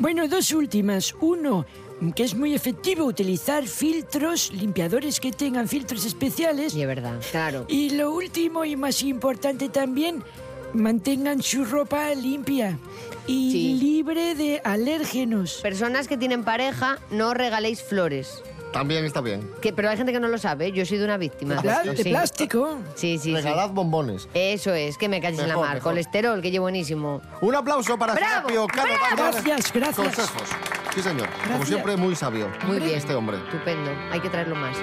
Bueno, 0.00 0.26
dos 0.28 0.52
últimas. 0.52 1.14
Uno, 1.20 1.66
que 2.16 2.24
es 2.24 2.34
muy 2.34 2.54
efectivo 2.54 3.04
utilizar 3.04 3.66
filtros, 3.66 4.50
limpiadores 4.52 5.20
que 5.20 5.30
tengan 5.30 5.68
filtros 5.68 6.04
especiales. 6.06 6.74
Y 6.74 6.80
es 6.82 6.88
verdad, 6.88 7.16
claro. 7.30 7.66
Y 7.68 7.90
lo 7.90 8.12
último 8.12 8.64
y 8.64 8.76
más 8.76 9.02
importante 9.02 9.68
también, 9.68 10.24
mantengan 10.74 11.42
su 11.42 11.64
ropa 11.64 12.10
limpia 12.14 12.78
y 13.26 13.52
Sí. 13.52 13.74
libre 13.80 14.34
de 14.34 14.60
alérgenos. 14.64 15.60
Personas 15.62 16.08
que 16.08 16.16
tienen 16.16 16.44
pareja, 16.44 16.98
no 17.10 17.34
regaléis 17.34 17.82
flores. 17.82 18.42
También 18.72 19.04
está 19.04 19.20
bien. 19.20 19.50
Que, 19.60 19.72
pero 19.72 19.90
hay 19.90 19.96
gente 19.96 20.12
que 20.12 20.20
no 20.20 20.28
lo 20.28 20.38
sabe, 20.38 20.70
yo 20.70 20.82
he 20.82 20.86
sido 20.86 21.04
una 21.04 21.16
víctima. 21.16 21.56
De, 21.56 21.96
sí. 21.96 22.04
plástico. 22.10 22.78
Sí, 22.94 23.18
sí, 23.18 23.24
sí. 23.24 23.34
Regalad 23.34 23.70
bombones. 23.70 24.28
Eso 24.32 24.72
es, 24.74 24.96
que 24.96 25.08
me 25.08 25.20
calles 25.20 25.40
en 25.40 25.48
la 25.48 25.56
mar. 25.56 25.74
mejor. 25.74 25.90
Colesterol, 25.90 26.40
que 26.40 26.52
llevo 26.52 26.66
buenísimo. 26.66 27.20
Un 27.40 27.54
aplauso 27.56 27.98
para 27.98 28.14
¡Bravo! 28.14 28.48
Serapio 28.48 28.66
Cano. 28.68 28.92
Gracias, 29.16 29.72
gracias. 29.72 29.96
Consejos. 29.96 30.48
Sí, 30.94 31.02
señor. 31.02 31.28
Como 31.50 31.66
siempre, 31.66 31.96
muy 31.96 32.14
sabio. 32.14 32.48
Muy 32.66 32.78
bien. 32.78 32.96
Este 32.96 33.12
hombre. 33.14 33.38
Estupendo, 33.38 33.90
hay 34.12 34.20
que 34.20 34.28
traerlo 34.28 34.54
más. 34.54 34.76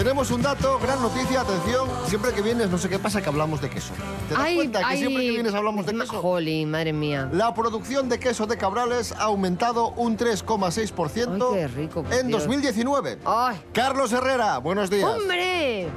Tenemos 0.00 0.30
un 0.30 0.40
dato, 0.40 0.78
gran 0.78 1.02
noticia, 1.02 1.42
atención. 1.42 1.86
Siempre 2.06 2.32
que 2.32 2.40
vienes, 2.40 2.70
no 2.70 2.78
sé 2.78 2.88
qué 2.88 2.98
pasa, 2.98 3.20
que 3.20 3.28
hablamos 3.28 3.60
de 3.60 3.68
queso. 3.68 3.92
¿Te 4.30 4.34
das 4.34 4.54
cuenta 4.54 4.88
que 4.88 4.96
siempre 4.96 5.24
que 5.24 5.30
vienes 5.30 5.52
hablamos 5.52 5.84
de 5.84 5.92
queso? 5.92 6.22
Jolín, 6.22 6.70
madre 6.70 6.94
mía. 6.94 7.28
La 7.34 7.52
producción 7.52 8.08
de 8.08 8.18
queso 8.18 8.46
de 8.46 8.56
Cabrales 8.56 9.12
ha 9.12 9.24
aumentado 9.24 9.90
un 9.96 10.16
3,6% 10.16 11.48
Ay, 11.52 11.54
qué 11.54 11.68
rico, 11.68 12.02
por 12.02 12.14
en 12.14 12.28
Dios. 12.28 12.44
2019. 12.44 13.18
¡Ay! 13.26 13.60
Carlos 13.74 14.10
Herrera, 14.10 14.56
buenos 14.56 14.88
días. 14.88 15.04
¡Hombre! 15.04 15.90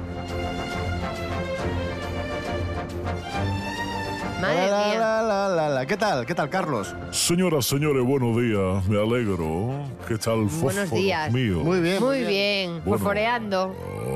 Madre 4.44 4.70
La, 4.70 4.84
mía. 4.86 4.98
la, 4.98 5.22
la, 5.22 5.48
la, 5.48 5.68
la. 5.68 5.86
¿Qué 5.86 5.96
tal? 5.96 6.26
¿Qué 6.26 6.34
tal, 6.34 6.50
Carlos? 6.50 6.94
Señoras, 7.10 7.66
señores, 7.66 8.04
buenos 8.04 8.36
días. 8.36 8.84
Me 8.86 9.00
alegro. 9.00 9.84
¿Qué 10.06 10.18
tal, 10.18 10.44
Buenos 10.44 10.90
días. 10.90 11.32
mío? 11.32 11.60
Muy 11.60 11.80
bien. 11.80 12.02
Muy 12.02 12.22
bien, 12.24 12.70
Bueno. 12.84 12.98
fosforeando. 12.98 13.74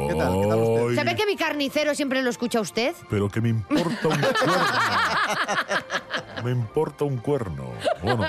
¿Qué 0.08 0.14
tal? 0.14 0.40
¿Qué 0.40 0.47
tal 0.49 0.58
usted? 0.58 0.94
¿Sabe 0.97 1.14
que 1.16 1.25
mi 1.26 1.37
carnicero 1.37 1.94
siempre 1.94 2.23
lo 2.23 2.30
escucha 2.30 2.61
usted? 2.61 2.94
Pero 3.08 3.28
que 3.28 3.40
me 3.40 3.49
importa 3.50 4.08
un 4.08 4.20
cuerno. 4.20 4.54
me 6.44 6.50
importa 6.50 7.04
un 7.04 7.16
cuerno. 7.18 7.64
Bueno, 8.02 8.25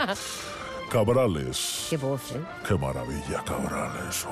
Cabrales. 0.89 1.87
Qué 1.89 1.97
voz, 1.97 2.31
¿eh? 2.31 2.41
Qué 2.67 2.75
maravilla, 2.75 3.43
Cabrales. 3.45 4.25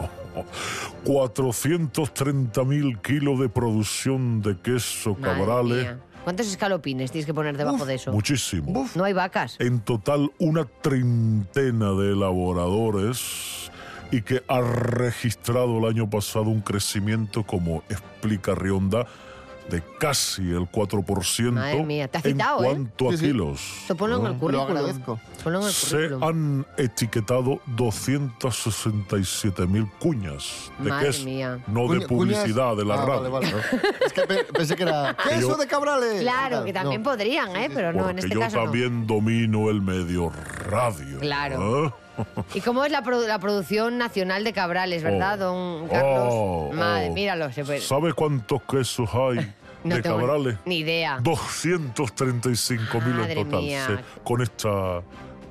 430.000 1.06 3.02
kilos 3.02 3.40
de 3.40 3.50
producción 3.50 4.42
de 4.42 4.58
queso 4.60 5.16
Madre 5.20 5.38
Cabrales. 5.46 5.84
mía. 5.84 6.00
¿Cuántos 6.28 6.48
escalopines 6.48 7.10
tienes 7.10 7.26
que 7.26 7.34
poner 7.34 7.56
debajo 7.56 7.86
de 7.86 7.96
eso? 7.96 8.12
Muchísimo. 8.12 8.86
No 8.96 9.06
hay 9.06 9.14
vacas. 9.14 9.56
En 9.62 9.80
total, 9.80 10.30
una 10.40 10.66
treintena 10.66 11.94
de 11.94 12.12
elaboradores 12.12 13.72
y 14.12 14.24
que 14.24 14.44
ha 14.50 14.60
registrado 14.60 15.78
el 15.78 15.86
año 15.86 16.10
pasado 16.10 16.50
un 16.50 16.60
crecimiento, 16.60 17.44
como 17.44 17.82
explica 17.88 18.56
Rionda, 18.56 19.08
de 19.70 19.84
casi 20.00 20.42
el 20.44 20.70
4% 20.72 21.52
Madre 21.52 21.84
mía, 21.84 22.08
te 22.08 22.18
ha 22.18 22.22
en 22.22 22.32
citado, 22.34 22.64
¿eh? 22.64 22.68
cuanto 22.68 23.10
a 23.10 23.12
Sí, 23.12 23.18
sí. 23.18 23.26
kilos. 23.28 23.62
Esto 23.82 23.96
ponlo 23.98 24.18
en 24.20 24.26
el 24.28 24.32
Lo 24.34 24.40
currículum. 24.40 24.68
agradezco. 24.78 25.20
Ponlo 25.44 25.60
en 25.62 25.68
el 25.68 25.74
Se 25.74 25.96
currículum. 25.96 26.24
han 26.24 26.66
etiquetado 26.78 27.60
267.000 27.66 29.90
cuñas 30.00 30.72
de 30.80 30.90
Madre 30.90 31.08
queso, 31.08 31.26
mía. 31.26 31.60
no 31.68 31.86
Cuña- 31.86 32.00
de 32.00 32.08
publicidad 32.08 32.74
cuñas- 32.74 32.78
de 32.78 32.86
la 32.86 32.94
Ah, 32.94 33.06
radio. 33.06 33.32
vale, 33.32 33.52
vale. 33.52 33.64
es 34.06 34.14
que 34.14 34.22
pe- 34.22 34.44
pensé 34.46 34.76
que 34.76 34.84
era 34.84 35.16
queso 35.30 35.50
yo- 35.50 35.58
de 35.58 35.68
Cabrales. 35.68 36.22
Claro, 36.22 36.64
que 36.64 36.74
también 36.74 37.02
No. 37.04 37.10
podrían, 37.12 37.56
¿eh? 37.56 37.70
Pero 37.74 37.92
no, 37.94 38.00
en 38.10 38.16
Porque 38.16 38.20
este 38.22 38.34
yo 38.34 38.40
caso 38.40 38.58
no. 38.58 38.64
también 38.64 39.08
domino 39.08 39.70
el 39.70 39.82
medio 39.82 40.32
radio. 40.70 41.20
Claro. 41.20 41.88
¿eh? 41.88 41.94
¿Y 42.54 42.62
cómo 42.62 42.84
es 42.86 42.92
la, 42.92 43.04
produ- 43.04 43.28
la 43.28 43.40
producción 43.40 43.98
nacional 43.98 44.44
de 44.44 44.54
Cabrales, 44.54 45.04
verdad, 45.04 45.42
Oh. 45.42 45.80
don 45.80 45.88
Carlos? 45.90 46.28
Oh, 46.32 46.72
Madre, 46.74 47.10
oh. 47.10 47.14
míralo. 47.14 47.52
Se 47.52 47.64
puede- 47.66 47.82
¿Sabe 47.82 48.14
cuántos 48.14 48.62
quesos 48.64 49.10
hay 49.14 49.54
No 49.84 49.96
de 49.96 50.02
tengo 50.02 50.18
Cabrales? 50.18 50.58
ni 50.66 50.78
idea. 50.80 51.20
235 51.22 53.02
mil 53.02 53.20
en 53.20 53.44
total. 53.46 53.62
mía. 53.62 53.86
sí, 53.88 53.94
con 54.24 54.42
esta. 54.42 55.02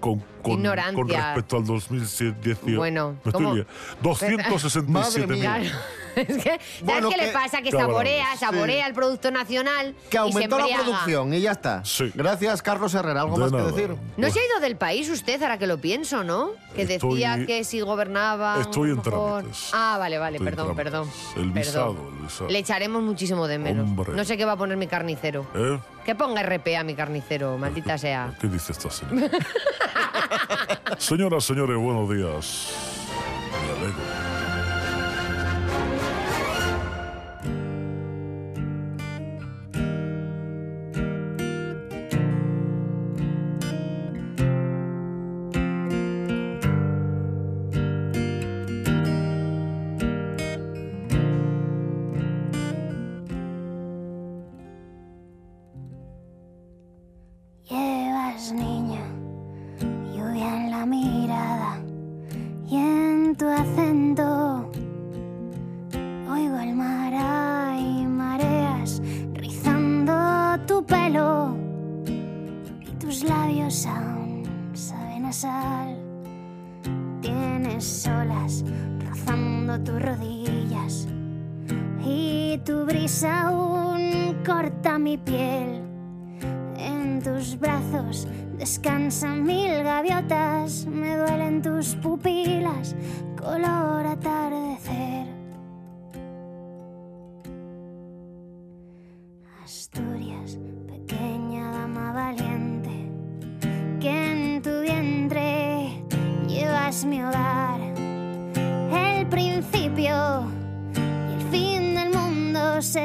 Con, 0.00 0.22
con, 0.42 0.52
Ignorancia. 0.52 0.94
con 0.94 1.08
respecto 1.08 1.56
al 1.56 1.64
2018. 1.64 2.76
Bueno, 2.76 3.12
Me 3.12 3.16
estoy 3.30 3.32
¿cómo? 3.32 3.54
liando. 3.54 3.70
267 4.02 5.26
mil. 5.26 5.72
Es 6.26 6.38
que, 6.38 6.42
¿sabes 6.50 6.60
Bueno, 6.82 7.10
qué 7.10 7.16
le 7.18 7.26
que- 7.26 7.32
pasa? 7.32 7.60
Que 7.62 7.70
saborea, 7.70 8.36
saborea 8.36 8.86
el 8.86 8.94
producto 8.94 9.30
nacional 9.30 9.94
Que 10.10 10.16
y 10.16 10.18
se 10.18 10.18
aumentó 10.18 10.58
la 10.58 10.66
producción 10.82 11.34
y 11.34 11.40
ya 11.42 11.52
está. 11.52 11.84
Sí. 11.84 12.10
Gracias, 12.14 12.62
Carlos 12.62 12.94
Herrera. 12.94 13.20
¿Algo 13.20 13.34
De 13.36 13.40
más 13.42 13.52
nada. 13.52 13.66
que 13.66 13.72
decir? 13.82 13.96
No 14.16 14.30
se 14.30 14.40
ha 14.40 14.44
ido 14.44 14.60
del 14.60 14.76
país 14.76 15.08
usted, 15.10 15.42
ahora 15.42 15.58
que 15.58 15.66
lo 15.66 15.78
pienso, 15.78 16.24
¿no? 16.24 16.50
Que 16.74 16.82
Estoy- 16.82 17.20
decía 17.20 17.44
que 17.46 17.64
si 17.64 17.80
gobernaba. 17.82 18.58
Estoy 18.60 18.90
en 18.90 19.02
trámites. 19.02 19.70
Ah, 19.72 19.96
vale, 19.98 20.18
vale, 20.18 20.38
Estoy 20.38 20.50
perdón, 20.50 20.74
perdón. 20.76 21.10
El 21.36 21.52
Perdón. 21.52 21.54
visado, 21.54 21.96
el 22.18 22.24
visado. 22.26 22.50
Le 22.50 22.58
echaremos 22.58 23.02
muchísimo 23.02 23.46
de 23.46 23.58
menos. 23.58 23.84
Hombre. 23.86 24.12
No 24.14 24.24
sé 24.24 24.36
qué 24.36 24.44
va 24.44 24.52
a 24.52 24.56
poner 24.56 24.76
mi 24.76 24.86
carnicero. 24.86 25.46
¿Eh? 25.54 25.78
Que 26.04 26.14
ponga 26.14 26.42
RP 26.42 26.76
a 26.76 26.84
mi 26.84 26.94
carnicero, 26.94 27.58
maldita 27.58 27.98
sea. 27.98 28.32
¿Qué 28.40 28.46
dice 28.48 28.72
esta 28.72 28.90
señora? 28.90 29.30
Señoras, 30.98 31.44
señores, 31.44 31.76
buenos 31.76 32.08
días. 32.08 32.72
Me 33.66 33.72
alegro. 33.78 34.25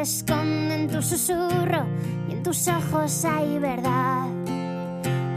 Esconde 0.01 0.75
en 0.75 0.88
tu 0.88 1.01
susurro 1.01 1.86
y 2.27 2.34
en 2.34 2.43
tus 2.43 2.67
ojos 2.67 3.24
hay 3.24 3.60
verdad. 3.60 4.25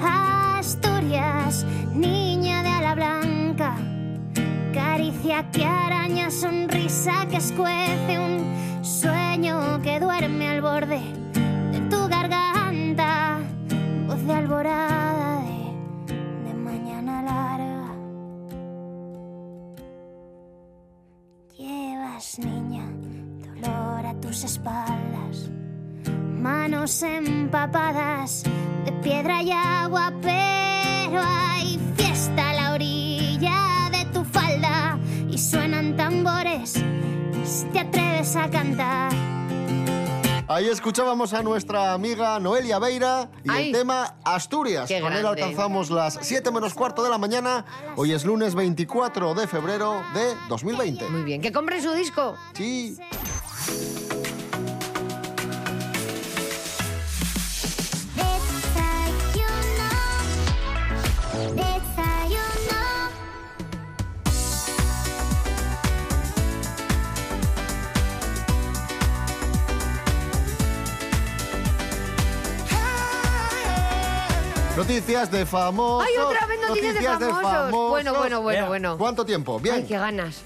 Asturias, 0.03 1.67
niña 1.93 2.63
de 2.63 2.69
ala 2.71 2.95
blanca, 2.95 3.77
caricia 4.73 5.51
que 5.51 5.65
araña, 5.65 6.31
sonrisa 6.31 7.27
que 7.31 7.37
escuece, 7.37 8.19
un 8.19 8.85
sueño 8.85 9.83
que 9.83 10.01
duerme 10.01 10.34
manos 26.85 27.03
empapadas 27.03 28.43
de 28.85 28.93
piedra 29.03 29.43
y 29.43 29.51
agua, 29.51 30.13
pero 30.21 31.23
hay 31.25 31.81
fiesta 31.97 32.51
a 32.51 32.53
la 32.53 32.73
orilla 32.75 33.89
de 33.91 34.05
tu 34.13 34.23
falda 34.23 34.99
y 35.31 35.39
suenan 35.39 35.97
tambores 35.97 36.75
si 37.43 37.65
te 37.73 37.79
atreves 37.79 38.37
a 38.37 38.51
cantar. 38.51 39.11
Ahí 40.47 40.69
escuchábamos 40.69 41.33
a 41.33 41.43
nuestra 41.43 41.95
amiga 41.95 42.39
Noelia 42.39 42.79
Beira 42.79 43.31
y 43.43 43.51
Ay. 43.51 43.67
el 43.69 43.73
tema 43.73 44.17
Asturias. 44.23 44.87
Con 44.87 45.11
él 45.11 45.23
grande. 45.23 45.43
alcanzamos 45.43 45.89
las 45.91 46.19
7 46.21 46.51
menos 46.51 46.75
cuarto 46.75 47.03
de 47.03 47.09
la 47.09 47.17
mañana. 47.17 47.65
Hoy 47.97 48.13
es 48.13 48.27
lunes 48.27 48.55
24 48.55 49.33
de 49.33 49.49
febrero 49.49 50.03
de 50.13 50.35
2020. 50.51 51.09
Muy 51.09 51.23
bien. 51.23 51.41
Que 51.41 51.51
compren 51.51 51.83
su 51.83 51.93
disco. 51.93 52.37
Sí. 52.53 52.99
Noticias 74.89 75.31
de 75.31 75.47
famosos. 75.47 76.07
¡Ay, 76.07 76.19
otra 76.19 76.47
vez 76.47 76.61
noticias, 76.69 77.19
de, 77.19 77.27
famosos. 77.27 77.71
Bueno, 77.71 78.15
bueno, 78.15 78.43
bueno, 78.43 78.43
Bien. 78.51 78.67
bueno. 78.69 78.99
¿Cuánto 78.99 79.25
tiempo? 79.25 79.59
Bien. 79.59 79.77
Ay, 79.77 79.85
qué 79.85 79.97
ganas. 79.97 80.43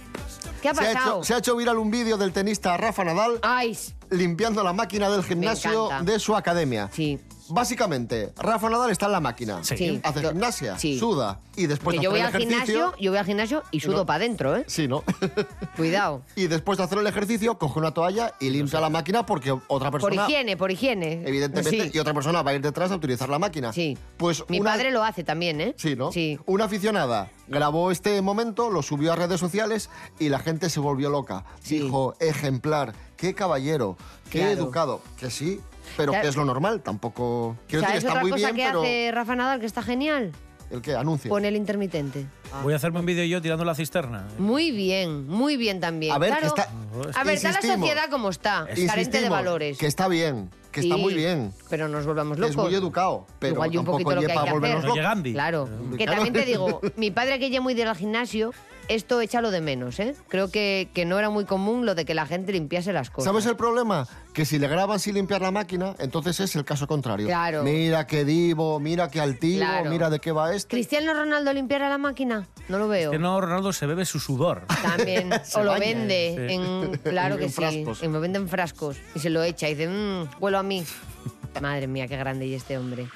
¿Qué 0.63 0.69
ha 0.69 0.75
se, 0.75 0.81
ha 0.91 0.93
pasado? 0.95 1.17
hecho, 1.17 1.25
se 1.25 1.35
ha 1.35 1.39
hecho 1.39 1.57
viral 1.57 1.77
un 1.77 1.91
vídeo 1.91 2.17
del 2.17 2.33
tenista 2.33 2.77
Rafa 2.77 3.03
Nadal 3.03 3.41
Ay, 3.43 3.77
limpiando 4.11 4.63
la 4.63 4.73
máquina 4.73 5.11
del 5.11 5.25
gimnasio 5.25 5.89
de 6.03 6.21
su 6.21 6.37
academia. 6.37 6.89
sí. 6.93 7.19
Básicamente, 7.51 8.33
Rafa 8.37 8.69
Nadal 8.71 8.91
está 8.91 9.07
en 9.07 9.13
la 9.13 9.21
máquina. 9.21 9.63
Sí. 9.65 9.77
Sí. 9.77 10.01
Hace 10.03 10.21
gimnasia, 10.21 10.79
sí. 10.79 10.99
suda 10.99 11.41
y 11.57 11.67
después 11.67 11.95
Que 11.95 11.99
de 12.01 12.05
yo 12.05 12.11
voy 12.11 12.21
hacer 12.21 12.37
al 12.37 12.43
el 12.43 12.49
ejercicio. 12.49 12.75
gimnasio, 12.75 13.03
yo 13.03 13.11
voy 13.11 13.19
al 13.19 13.27
gimnasio 13.27 13.63
y 13.71 13.81
sudo 13.81 13.97
No. 13.99 14.07
para 14.07 14.17
adentro, 14.17 14.57
¿eh? 14.57 14.65
Sí, 14.67 14.89
¿no? 14.89 15.03
Cuidado. 15.77 16.23
y 16.37 16.47
después 16.47 16.79
de 16.79 16.85
hacer 16.85 16.99
el 16.99 17.07
ejercicio, 17.07 17.59
coge 17.59 17.79
una 17.79 17.93
toalla 17.93 18.35
y 18.41 18.51
limpia 18.51 18.81
la 18.81 18.91
máquina 18.91 19.25
porque 19.27 19.53
otra 19.69 19.91
Por 19.91 20.01
persona. 20.01 20.25
higiene, 20.29 20.57
por 20.57 20.71
higiene. 20.71 21.23
Evidentemente, 21.27 21.85
Sí. 21.87 21.91
y 21.95 21.99
otra 21.99 22.15
persona 22.15 22.43
va 22.43 22.51
a 22.51 22.55
ir 22.55 22.61
detrás 22.63 22.91
a 22.91 22.97
utilizar 22.97 23.29
la 23.29 23.39
máquina. 23.39 23.73
Sí. 23.73 23.97
Pues 24.17 24.45
Mi 24.49 24.61
una- 24.61 24.73
padre 24.73 24.91
lo 24.91 25.03
hace 25.05 25.25
también, 25.25 25.61
¿eh? 25.61 25.75
Sí, 25.77 25.97
¿no? 25.97 26.13
Sí. 26.13 26.39
Una 26.47 26.65
aficionada 26.65 27.31
grabó 27.47 27.91
este 27.91 28.21
momento, 28.23 28.71
lo 28.71 28.83
subió 28.83 29.13
a 29.13 29.17
redes 29.17 29.41
sociales 29.41 29.91
y 30.19 30.29
la 30.29 30.39
gente 30.39 30.69
se 30.71 30.81
volvió 30.81 31.11
loca. 31.11 31.45
Sí. 31.63 31.79
Dijo, 31.81 32.15
ejemplar, 32.21 32.93
qué 33.17 33.35
caballero, 33.35 33.97
qué 34.31 34.41
Claro. 34.41 34.53
educado. 34.53 35.01
Que 35.19 35.31
sí, 35.31 35.61
pero 35.97 36.13
que 36.13 36.29
es 36.29 36.37
lo 36.37 36.45
normal, 36.45 36.83
tampoco... 36.83 37.57
Quiero 37.67 37.83
¿Sabes 37.85 38.03
decir, 38.03 38.09
está 38.09 38.11
otra 38.11 38.23
muy 38.23 38.31
cosa 38.31 38.53
bien, 38.53 38.57
que 38.57 38.63
pero... 38.65 38.81
hace 38.81 39.11
Rafa 39.13 39.37
Nadal 39.37 39.61
que 39.61 39.67
está 39.67 39.83
genial? 39.83 40.33
¿El 40.71 40.83
qué? 40.83 40.95
Anuncio. 40.95 41.31
Pone 41.31 41.49
el 41.49 41.57
intermitente. 41.57 42.27
Voy 42.63 42.75
a 42.75 42.77
hacerme 42.77 43.01
un 43.01 43.07
vídeo 43.07 43.25
yo 43.25 43.41
tirando 43.41 43.65
la 43.65 43.75
cisterna. 43.75 44.27
Muy 44.39 44.71
bien, 44.71 45.27
muy 45.27 45.57
bien 45.57 45.81
también. 45.81 46.13
A 46.13 46.19
ver, 46.19 46.31
claro. 46.31 46.55
que 46.55 46.61
está... 46.61 46.71
A 47.19 47.25
ver, 47.25 47.35
está 47.37 47.53
la 47.53 47.55
Insistimos, 47.57 47.89
sociedad 47.89 48.11
como 48.11 48.29
está, 48.29 48.53
carente 48.67 48.75
de 48.75 48.83
insistimos, 48.83 49.31
valores. 49.31 49.79
Que 49.79 49.87
está 49.87 50.09
bien, 50.09 50.51
que 50.71 50.81
está 50.81 50.97
Sí, 50.97 51.01
muy 51.01 51.15
bien. 51.15 51.53
Pero 51.71 51.89
nos 51.89 52.05
volvamos 52.05 52.37
que 52.37 52.43
locos. 52.43 52.57
Es 52.57 52.63
muy 52.63 52.75
educado, 52.75 53.27
pero 53.39 53.55
Igual 53.55 53.71
un 53.71 53.77
tampoco 53.77 53.93
poquito 53.99 54.15
lo 54.15 54.21
que 54.21 54.27
lleva 54.27 54.43
hay 54.43 54.49
a 54.49 54.53
que 54.53 54.67
hacer. 54.67 54.85
Locos. 54.85 55.33
Claro, 55.33 55.69
que 55.97 56.07
también 56.07 56.33
te 56.35 56.45
digo, 56.45 56.81
mi 56.97 57.11
padre 57.11 57.39
que 57.39 57.49
ya 57.49 57.63
muy 57.63 57.73
del 57.73 57.95
gimnasio, 57.95 58.53
esto 58.89 59.21
échalo 59.21 59.51
de 59.51 59.61
menos, 59.61 59.99
¿eh? 60.01 60.15
Creo 60.29 60.51
que, 60.51 60.89
que 60.95 61.05
no 61.05 61.19
era 61.19 61.31
muy 61.31 61.45
común 61.45 61.87
lo 61.87 61.95
de 61.95 62.05
que 62.05 62.15
la 62.15 62.27
gente 62.27 62.53
limpiase 62.53 62.93
las 62.93 63.11
cosas. 63.11 63.25
¿Sabes 63.31 63.47
el 63.47 63.57
problema? 63.57 64.07
Que 64.33 64.45
si 64.45 64.59
le 64.59 64.69
graban 64.69 64.99
sin 65.01 65.15
limpiar 65.15 65.41
la 65.43 65.51
máquina, 65.51 65.95
entonces 65.99 66.39
es 66.41 66.55
el 66.57 66.65
caso 66.65 66.87
contrario. 66.87 67.27
Claro. 67.27 67.63
Mira 67.63 68.07
qué 68.07 68.25
divo, 68.25 68.79
mira 68.81 69.11
qué 69.11 69.21
altivo, 69.21 69.59
Claro. 69.61 69.91
mira 69.91 70.11
de 70.11 70.19
qué 70.21 70.33
va 70.33 70.55
este. 70.55 70.69
¿Cristiano 70.77 71.13
Ronaldo 71.15 71.53
limpiara 71.53 71.89
la 71.89 71.99
máquina? 71.99 72.47
No 72.69 72.79
lo 72.79 72.89
veo. 72.89 73.11
Que 73.11 73.19
no, 73.19 73.41
Ronaldo 73.41 73.73
se 73.73 73.87
bebe 73.87 74.05
su 74.05 74.21
sudor. 74.21 74.63
También. 74.83 75.31
Se 75.45 75.59
o 75.59 75.65
lo 75.65 75.71
baña. 75.73 75.87
vende 75.87 76.47
Sí. 76.49 76.55
en. 76.55 76.99
Claro 77.05 77.35
En 77.35 77.41
que 77.41 77.49
sí. 77.49 77.55
frascos. 77.55 78.03
Lo 78.03 78.21
vende 78.21 78.39
en 78.39 78.49
frascos. 78.49 78.97
Y 79.15 79.19
se 79.21 79.31
lo 79.31 79.43
echa 79.43 79.69
y 79.69 79.75
dice, 79.75 79.89
mmm, 79.89 80.29
huelo 80.41 80.59
a 80.59 80.63
mí. 80.63 80.85
Madre 81.61 81.87
mía, 81.87 82.07
qué 82.09 82.17
grande 82.17 82.47
y 82.47 82.55
este 82.55 82.79
hombre. 82.79 83.09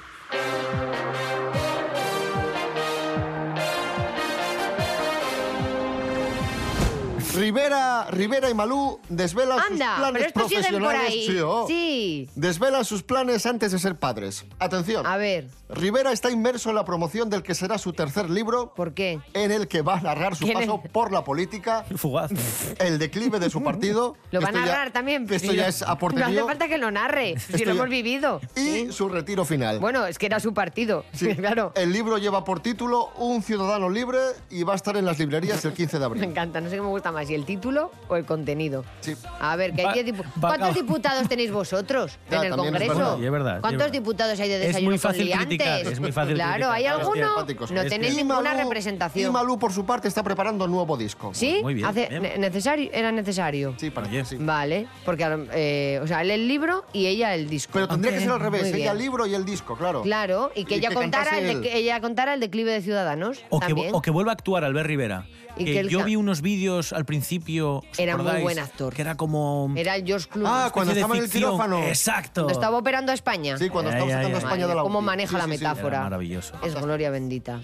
Rivera, 7.35 8.05
Rivera 8.11 8.49
y 8.49 8.53
Malú 8.53 8.99
desvelan 9.09 9.59
sus 9.59 9.71
Anda, 9.71 9.95
planes 9.97 10.13
pero 10.13 10.27
estos 10.27 10.47
siguen 10.49 10.63
por 10.63 10.81
profesionales. 10.81 11.11
ahí. 11.11 11.25
Sí, 11.27 11.39
oh. 11.39 11.65
Sí. 11.67 12.29
Desvelan 12.35 12.85
sus 12.85 13.03
planes 13.03 13.45
antes 13.45 13.71
de 13.71 13.79
ser 13.79 13.95
padres. 13.97 14.45
Atención. 14.59 15.05
A 15.05 15.17
ver, 15.17 15.47
Rivera 15.69 16.11
está 16.11 16.29
inmerso 16.29 16.69
en 16.69 16.75
la 16.75 16.85
promoción 16.85 17.29
del 17.29 17.41
que 17.41 17.55
será 17.55 17.77
su 17.77 17.93
tercer 17.93 18.29
libro, 18.29 18.73
¿por 18.75 18.93
qué? 18.93 19.19
en 19.33 19.51
el 19.51 19.67
que 19.67 19.81
va 19.81 19.95
a 19.97 20.01
narrar 20.01 20.35
su 20.35 20.45
¿Quién 20.45 20.59
paso 20.59 20.81
es? 20.83 20.91
por 20.91 21.11
la 21.11 21.23
política, 21.23 21.85
Fugaz. 21.95 22.31
el 22.79 22.99
declive 22.99 23.39
de 23.39 23.49
su 23.49 23.63
partido. 23.63 24.15
Lo 24.31 24.39
va 24.41 24.49
a 24.49 24.51
ya- 24.51 24.59
narrar 24.59 24.91
también. 24.91 25.23
Esto 25.29 25.51
Sí, 25.51 25.57
ya 25.57 25.67
es 25.67 25.81
No 25.81 26.25
hace 26.25 26.43
falta 26.43 26.67
que 26.67 26.77
lo 26.77 26.91
narre, 26.91 27.39
si 27.39 27.53
lo 27.53 27.57
ya- 27.65 27.71
hemos 27.71 27.89
vivido. 27.89 28.39
Y 28.55 28.91
su 28.91 29.09
retiro 29.09 29.43
final. 29.45 29.79
Bueno, 29.79 30.05
es 30.05 30.17
que 30.19 30.27
era 30.27 30.39
su 30.39 30.53
partido. 30.53 31.03
Sí, 31.13 31.33
claro. 31.35 31.71
El 31.75 31.93
libro 31.93 32.17
lleva 32.17 32.43
por 32.43 32.59
título 32.59 33.09
Un 33.17 33.41
ciudadano 33.43 33.89
libre 33.89 34.19
y 34.49 34.63
va 34.63 34.73
a 34.73 34.75
estar 34.75 34.97
en 34.97 35.05
las 35.05 35.17
librerías 35.19 35.63
el 35.63 35.73
15 35.73 35.97
de 35.97 35.99
Me 36.01 36.05
abril. 36.05 36.23
encanta, 36.25 36.59
no 36.59 36.69
sé 36.69 36.75
qué 36.75 36.81
me 36.81 36.87
gusta 36.89 37.11
más, 37.11 37.22
si 37.25 37.33
el 37.35 37.45
título 37.45 37.91
o 38.07 38.15
el 38.15 38.25
contenido. 38.25 38.83
Sí. 39.01 39.15
A 39.39 39.55
ver, 39.55 39.73
que 39.73 39.85
hay 39.85 40.03
diez 40.03 40.15
dipu- 40.15 40.25
va- 40.43 40.49
¿cuántos 40.49 40.69
va- 40.69 40.73
diputados 40.73 41.27
tenéis 41.29 41.51
vosotros 41.51 42.17
Ya, 42.31 42.37
en 42.39 42.43
el 42.45 42.49
también 42.51 42.75
es 42.75 42.81
Congreso? 42.81 42.95
verdad. 42.99 43.17
Sí, 43.19 43.25
es 43.25 43.31
verdad, 43.31 43.61
¿Cuántos 43.61 43.79
verdad. 43.79 43.91
diputados 43.93 44.39
hay 44.39 44.49
de 44.49 44.55
Es 44.55 44.61
desayuno 44.67 44.89
muy 44.91 44.99
con 44.99 45.11
fácil 45.11 45.25
liantes? 45.25 45.47
criticar, 45.47 45.79
es 45.93 45.99
muy 45.99 46.11
fácil 46.11 46.35
Claro, 46.35 46.51
criticar. 46.53 46.71
¿hay 46.75 46.85
Es 46.85 46.91
alguno? 46.91 47.45
No 47.73 47.81
Es 47.81 47.89
tenéis 47.89 48.13
Y 48.13 48.17
ninguna 48.17 48.53
Malú- 48.53 48.63
representación. 48.63 49.29
Y 49.29 49.33
Malú, 49.33 49.59
por 49.59 49.71
su 49.73 49.85
parte, 49.85 50.07
está 50.07 50.23
preparando 50.23 50.65
un 50.65 50.71
nuevo 50.71 50.97
disco. 50.97 51.31
¿Sí? 51.33 51.59
Muy 51.61 51.73
bien, 51.73 51.85
Hace- 51.87 52.07
bien. 52.07 52.21
ne- 52.23 52.37
necesario, 52.37 52.89
era 52.93 53.11
necesario. 53.11 53.75
Sí, 53.77 53.89
para 53.89 54.07
Oye. 54.07 54.25
sí. 54.25 54.37
Vale, 54.39 54.87
porque 55.05 55.23
eh, 55.53 55.99
o 56.03 56.07
sea, 56.07 56.21
él 56.21 56.31
el 56.31 56.47
libro 56.47 56.85
y 56.93 57.07
ella 57.07 57.33
el 57.35 57.49
disco. 57.49 57.71
Pero 57.73 57.87
tendría 57.87 58.13
que 58.13 58.19
ser 58.19 58.31
al 58.31 58.39
revés, 58.39 58.61
Muy 58.61 58.69
ella 58.69 58.77
bien. 58.77 58.91
el 58.91 58.97
libro 58.97 59.25
y 59.25 59.35
el 59.35 59.45
disco, 59.45 59.75
claro. 59.77 60.01
Claro, 60.01 60.51
y 60.55 60.65
que 60.65 60.75
Y 60.75 60.77
ella 60.79 60.89
que 60.89 60.95
contara 60.95 61.23
cantase 61.25 61.41
el 61.41 61.45
de- 61.47 61.51
él. 61.51 61.61
que 61.73 61.77
ella 61.77 62.01
contara 62.01 62.33
el 62.33 62.39
declive 62.39 62.71
de 62.71 62.81
Ciudadanos 62.81 63.43
O 63.49 63.59
que, 63.59 63.67
también. 63.67 63.89
o 63.93 64.01
que 64.01 64.11
vuelva 64.11 64.31
a 64.31 64.33
actuar 64.33 64.63
Albert 64.63 64.87
Rivera. 64.87 65.25
Y 65.55 65.65
Que 65.65 65.73
que 65.73 65.79
él 65.81 65.89
yo 65.89 66.03
vi 66.03 66.15
unos 66.15 66.41
vídeos 66.41 66.93
al 66.93 67.05
principio. 67.05 67.77
¿os 67.91 67.99
Era 67.99 68.17
muy 68.17 68.41
buen 68.41 68.59
actor. 68.59 68.93
Que 68.93 69.01
era 69.03 69.15
como. 69.15 69.71
Era 69.75 69.95
el 69.95 70.05
George 70.05 70.27
Clooney. 70.29 70.51
Ah, 70.51 70.71
cuando 70.73 70.93
estaba 70.93 71.15
en 71.15 71.23
el 71.23 71.29
quirófano. 71.29 71.83
Exacto. 71.83 72.41
Cuando 72.43 72.53
estaba 72.53 72.77
operando 72.77 73.11
a 73.11 73.15
España. 73.15 73.57
Sí, 73.57 73.69
cuando 73.69 73.91
ya, 73.91 73.99
sacando 73.99 74.35
a. 74.35 74.39
España 74.39 74.67
de 74.67 74.75
la 74.75 74.81
Cómo 74.81 75.01
maneja 75.01 75.31
Sí, 75.31 75.37
la 75.37 75.43
sí. 75.43 75.49
metáfora. 75.49 75.97
Era 75.97 76.03
maravilloso. 76.03 76.53
Es 76.63 76.73
gloria 76.75 77.11
bendita. 77.11 77.61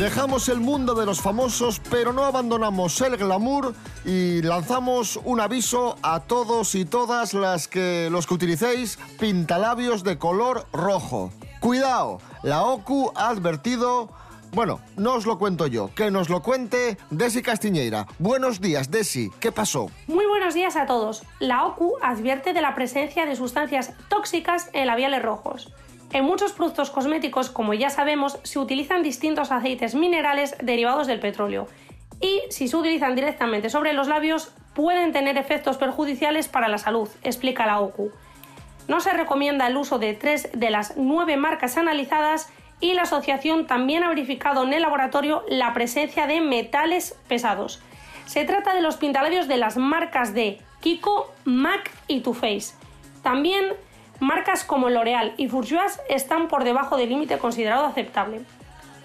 Dejamos 0.00 0.48
el 0.48 0.60
mundo 0.60 0.94
de 0.94 1.04
los 1.04 1.20
famosos, 1.20 1.78
pero 1.90 2.14
no 2.14 2.24
abandonamos 2.24 2.98
el 3.02 3.18
glamour 3.18 3.74
y 4.06 4.40
lanzamos 4.40 5.20
un 5.24 5.40
aviso 5.40 5.98
a 6.00 6.20
todos 6.20 6.74
y 6.74 6.86
todas 6.86 7.34
las 7.34 7.68
que 7.68 8.08
los 8.10 8.26
que 8.26 8.32
utilicéis 8.32 8.98
pintalabios 9.18 10.02
de 10.02 10.16
color 10.16 10.66
rojo. 10.72 11.34
Cuidado, 11.60 12.18
la 12.42 12.62
OCU 12.62 13.12
ha 13.14 13.28
advertido 13.28 14.08
Bueno, 14.52 14.80
no 14.96 15.16
os 15.16 15.26
lo 15.26 15.38
cuento 15.38 15.66
yo, 15.66 15.90
que 15.94 16.10
nos 16.10 16.30
lo 16.30 16.40
cuente 16.42 16.96
Desi 17.10 17.42
Castiñeira. 17.42 18.06
Buenos 18.18 18.58
días, 18.62 18.90
Desi, 18.90 19.30
¿qué 19.38 19.52
pasó? 19.52 19.90
Muy 20.06 20.24
buenos 20.24 20.54
días 20.54 20.76
a 20.76 20.86
todos. 20.86 21.24
La 21.40 21.66
OCU 21.66 21.98
advierte 22.00 22.54
de 22.54 22.62
la 22.62 22.74
presencia 22.74 23.26
de 23.26 23.36
sustancias 23.36 23.92
tóxicas 24.08 24.70
en 24.72 24.86
labiales 24.86 25.22
rojos. 25.22 25.70
En 26.12 26.24
muchos 26.24 26.52
productos 26.52 26.90
cosméticos, 26.90 27.50
como 27.50 27.72
ya 27.72 27.88
sabemos, 27.88 28.40
se 28.42 28.58
utilizan 28.58 29.02
distintos 29.02 29.52
aceites 29.52 29.94
minerales 29.94 30.56
derivados 30.60 31.06
del 31.06 31.20
petróleo. 31.20 31.68
Y 32.20 32.40
si 32.50 32.66
se 32.66 32.76
utilizan 32.76 33.14
directamente 33.14 33.70
sobre 33.70 33.92
los 33.92 34.08
labios, 34.08 34.52
pueden 34.74 35.12
tener 35.12 35.38
efectos 35.38 35.76
perjudiciales 35.78 36.48
para 36.48 36.68
la 36.68 36.78
salud, 36.78 37.08
explica 37.22 37.66
la 37.66 37.80
OCU. 37.80 38.10
No 38.88 39.00
se 39.00 39.12
recomienda 39.12 39.68
el 39.68 39.76
uso 39.76 40.00
de 40.00 40.14
tres 40.14 40.50
de 40.52 40.70
las 40.70 40.96
nueve 40.96 41.36
marcas 41.36 41.76
analizadas 41.76 42.52
y 42.80 42.94
la 42.94 43.02
asociación 43.02 43.66
también 43.66 44.02
ha 44.02 44.08
verificado 44.08 44.64
en 44.64 44.72
el 44.72 44.82
laboratorio 44.82 45.44
la 45.48 45.72
presencia 45.74 46.26
de 46.26 46.40
metales 46.40 47.16
pesados. 47.28 47.80
Se 48.26 48.44
trata 48.44 48.74
de 48.74 48.80
los 48.80 48.96
pintalabios 48.96 49.48
de 49.48 49.58
las 49.58 49.76
marcas 49.76 50.34
de 50.34 50.60
Kiko, 50.80 51.32
MAC 51.44 51.90
y 52.08 52.20
Too 52.20 52.34
Faced. 52.34 52.74
También 53.22 53.74
marcas 54.20 54.64
como 54.64 54.90
L'Oreal 54.90 55.34
y 55.36 55.48
Bourjois 55.48 56.00
están 56.08 56.48
por 56.48 56.64
debajo 56.64 56.96
del 56.96 57.08
límite 57.08 57.38
considerado 57.38 57.86
aceptable. 57.86 58.42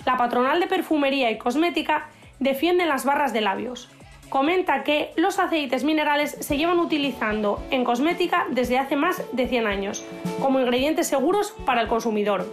La 0.06 0.18
patronal 0.18 0.60
de 0.60 0.68
perfumería 0.68 1.32
y 1.32 1.38
cosmética 1.38 2.10
defiende 2.40 2.86
las 2.86 3.06
barras 3.06 3.34
de 3.34 3.42
labios. 3.42 3.90
Comenta 4.30 4.84
que 4.84 5.12
los 5.16 5.40
aceites 5.40 5.84
minerales 5.84 6.38
se 6.40 6.58
llevan 6.58 6.80
utilizando 6.80 7.64
en 7.72 7.84
cosmética 7.84 8.46
desde 8.50 8.78
hace 8.78 8.96
más 8.96 9.24
de 9.32 9.48
100 9.48 9.68
años, 9.68 10.04
como 10.42 10.60
ingredientes 10.60 11.08
seguros 11.08 11.56
para 11.66 11.82
el 11.82 11.88
consumidor. 11.88 12.46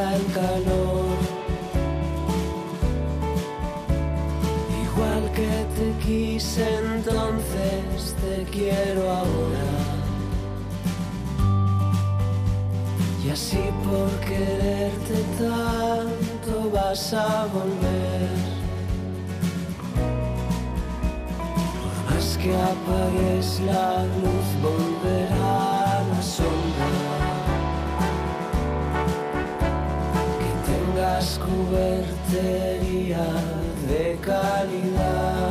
El 0.00 0.24
calor. 0.32 1.04
Igual 4.84 5.24
que 5.32 5.54
te 5.76 5.88
quise 6.04 6.66
entonces, 6.94 8.14
te 8.22 8.44
quiero 8.50 9.02
ahora. 9.10 9.70
Y 13.24 13.30
así 13.30 13.64
por 13.84 14.10
quererte 14.28 15.18
tanto 15.38 16.70
vas 16.72 17.12
a 17.12 17.46
volver. 17.56 18.28
Por 21.80 22.14
más 22.14 22.38
que 22.38 22.50
apagues 22.54 23.60
la 23.60 24.04
luz, 24.04 24.48
volverá 24.62 24.89
cubertería 31.70 33.26
de 33.88 34.18
calidad. 34.20 35.50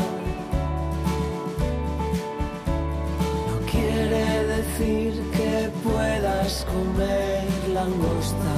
No 3.47 3.57
quiere 3.71 4.45
decir 4.55 5.23
que 5.31 5.71
puedas 5.83 6.65
comer 6.65 7.47
langosta. 7.73 8.57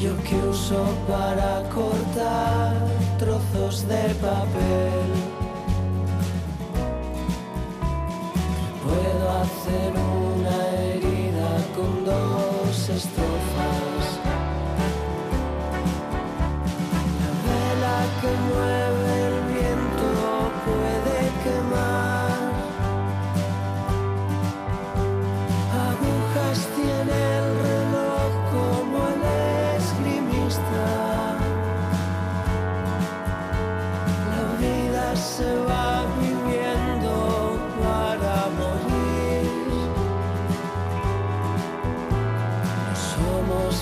Yo 0.00 0.16
que 0.22 0.36
uso 0.48 0.82
para 1.08 1.62
cortar 1.70 2.76
trozos 3.18 3.86
de 3.86 4.14
papel. 4.14 5.10
Puedo 8.82 9.30
hacer 9.42 9.92
una 9.92 10.19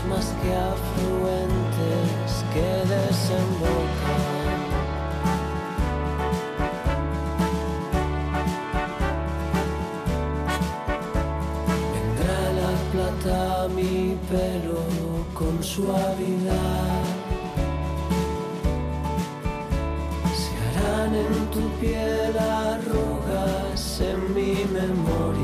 más 0.09 0.27
que 0.43 0.55
afluentes 0.55 2.31
que 2.53 2.69
desembocan. 2.95 4.25
Vendrá 11.93 12.41
la 12.63 12.73
plata 12.93 13.65
a 13.65 13.69
mi 13.69 14.17
pelo 14.31 14.83
con 15.35 15.63
suavidad. 15.63 17.03
Se 20.41 20.51
harán 20.65 21.15
en 21.15 21.35
tu 21.51 21.63
piel 21.81 22.35
arrugas 22.39 24.01
en 24.01 24.35
mi 24.35 24.65
memoria. 24.73 25.38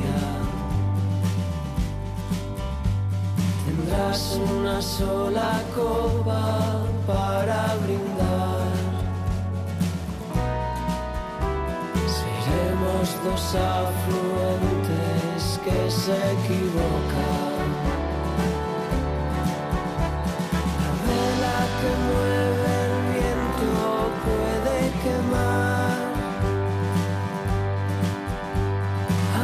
Una 4.15 4.81
sola 4.81 5.61
copa 5.75 6.87
para 7.05 7.75
brindar. 7.83 8.71
Seremos 12.07 13.07
dos 13.25 13.57
afluentes 13.57 15.43
que 15.65 15.91
se 15.91 16.15
equivocan. 16.15 17.67
La 20.79 20.91
vela 21.07 21.59
que 21.81 21.91
mueve 22.07 22.71
el 22.87 22.95
viento 23.15 23.75
puede 24.25 24.79
quemar. 25.03 25.99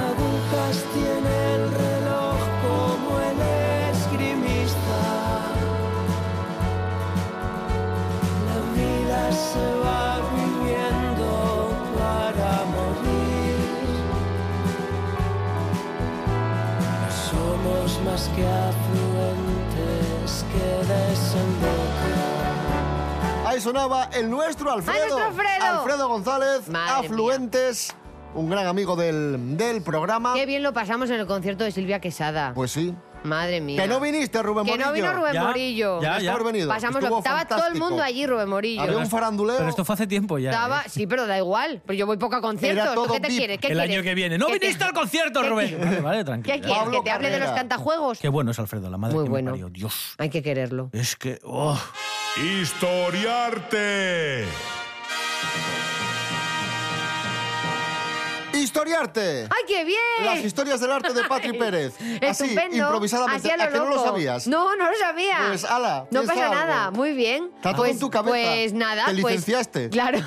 Agujas 0.06 0.76
tiene 0.94 1.49
que 18.36 18.46
afluentes 18.46 20.44
que 20.52 20.92
desembocan. 20.92 22.20
Ahí 23.46 23.60
sonaba 23.60 24.04
el 24.12 24.30
nuestro 24.30 24.70
Alfredo. 24.70 25.18
nuestro 25.18 25.42
Alfredo! 25.80 26.08
González, 26.08 26.68
Madre 26.68 27.06
Afluentes, 27.06 27.94
un 28.34 28.48
gran 28.50 28.66
amigo 28.66 28.96
del, 28.96 29.56
del 29.56 29.82
programa. 29.82 30.34
Qué 30.34 30.46
bien 30.46 30.62
lo 30.62 30.72
pasamos 30.72 31.10
en 31.10 31.20
el 31.20 31.26
concierto 31.26 31.64
de 31.64 31.72
Silvia 31.72 32.00
Quesada. 32.00 32.52
Pues 32.54 32.70
sí. 32.72 32.94
Madre 33.22 33.60
mía. 33.60 33.82
Que 33.82 33.86
no 33.88 34.00
viniste, 34.00 34.42
Rubén 34.42 34.64
Que 34.64 34.70
Morillo. 34.70 34.86
no 34.86 34.92
vino 34.94 35.12
Rubén 35.12 35.32
Ya, 35.34 35.44
Morillo. 35.44 36.00
ya, 36.00 36.18
que 36.18 36.28
haber 36.30 36.44
venido. 36.44 36.68
Pasamos 36.68 37.02
Estuvo 37.02 37.18
Estaba 37.18 37.44
todo 37.44 37.58
el 37.58 37.62
fantástico. 37.64 37.88
mundo 37.88 38.02
allí, 38.02 38.26
Rubén 38.26 38.48
Morillo. 38.48 38.80
Había 38.82 38.96
un 38.96 39.06
faranduleo. 39.10 39.56
Pero 39.58 39.68
esto 39.68 39.84
fue 39.84 39.94
hace 39.94 40.06
tiempo 40.06 40.38
ya. 40.38 40.50
Estaba, 40.50 40.80
¿eh? 40.80 40.88
sí, 40.88 41.06
pero 41.06 41.26
da 41.26 41.36
igual. 41.36 41.82
Pero 41.86 41.98
yo 41.98 42.06
voy 42.06 42.16
poco 42.16 42.36
a 42.36 42.40
conciertos. 42.40 42.82
Era 42.84 42.94
¿Tú 42.94 43.02
todo 43.04 43.12
¿Qué 43.14 43.20
te 43.20 43.28
VIP. 43.28 43.36
quieres? 43.38 43.58
¿Qué 43.58 43.66
el 43.68 43.72
quieres? 43.74 43.94
año 43.96 44.02
que 44.02 44.14
viene. 44.14 44.38
¡No 44.38 44.46
¿Qué 44.46 44.58
viniste 44.58 44.84
al 44.84 44.92
concierto, 44.94 45.42
¿Qué 45.42 45.48
Rubén! 45.50 45.68
quieres? 45.68 45.84
Vale, 45.86 46.00
vale, 46.00 46.18
¿Qué 46.18 46.24
tranquilo. 46.24 46.54
quieres? 46.60 46.78
Pablo 46.78 46.98
¿Que 46.98 47.04
te 47.04 47.10
hable 47.10 47.28
de 47.30 47.38
los 47.38 47.48
Carrera. 47.48 47.60
cantajuegos? 47.68 48.18
Qué 48.20 48.28
bueno 48.28 48.50
es 48.52 48.58
Alfredo, 48.58 48.88
la 48.90 48.96
madre 48.96 49.14
Muy 49.16 49.24
que 49.24 49.28
me 49.28 49.32
bueno. 49.32 49.50
parió. 49.50 49.68
Dios. 49.68 50.14
Hay 50.18 50.30
que 50.30 50.42
quererlo. 50.42 50.88
Es 50.92 51.16
que... 51.16 51.38
oh. 51.44 51.78
Historiarte. 52.62 54.44
Historiarte. 58.60 59.42
¡Ay, 59.50 59.64
qué 59.66 59.84
bien! 59.84 59.98
Las 60.24 60.44
historias 60.44 60.80
del 60.80 60.90
arte 60.92 61.12
de 61.12 61.24
Patri 61.24 61.52
Pérez. 61.58 61.94
Así, 62.28 62.56
improvisadamente. 62.72 63.48
Así 63.48 63.60
a 63.60 63.64
¿A 63.64 63.70
que 63.70 63.78
no 63.78 63.86
lo 63.86 64.02
sabías? 64.02 64.46
No, 64.46 64.76
no 64.76 64.90
lo 64.90 64.96
sabía. 64.98 65.38
Pues, 65.48 65.64
ala, 65.64 66.06
No 66.10 66.22
pasa 66.24 66.44
algo. 66.44 66.54
nada. 66.54 66.90
Muy 66.90 67.12
bien. 67.12 67.50
Está 67.56 67.72
todo 67.72 67.82
pues, 67.82 67.92
en 67.92 67.98
tu 68.00 68.10
cabeza. 68.10 68.50
Pues 68.52 68.72
nada. 68.72 69.06
Te 69.06 69.12
pues- 69.20 69.34
licenciaste. 69.34 69.90
claro. 69.90 70.18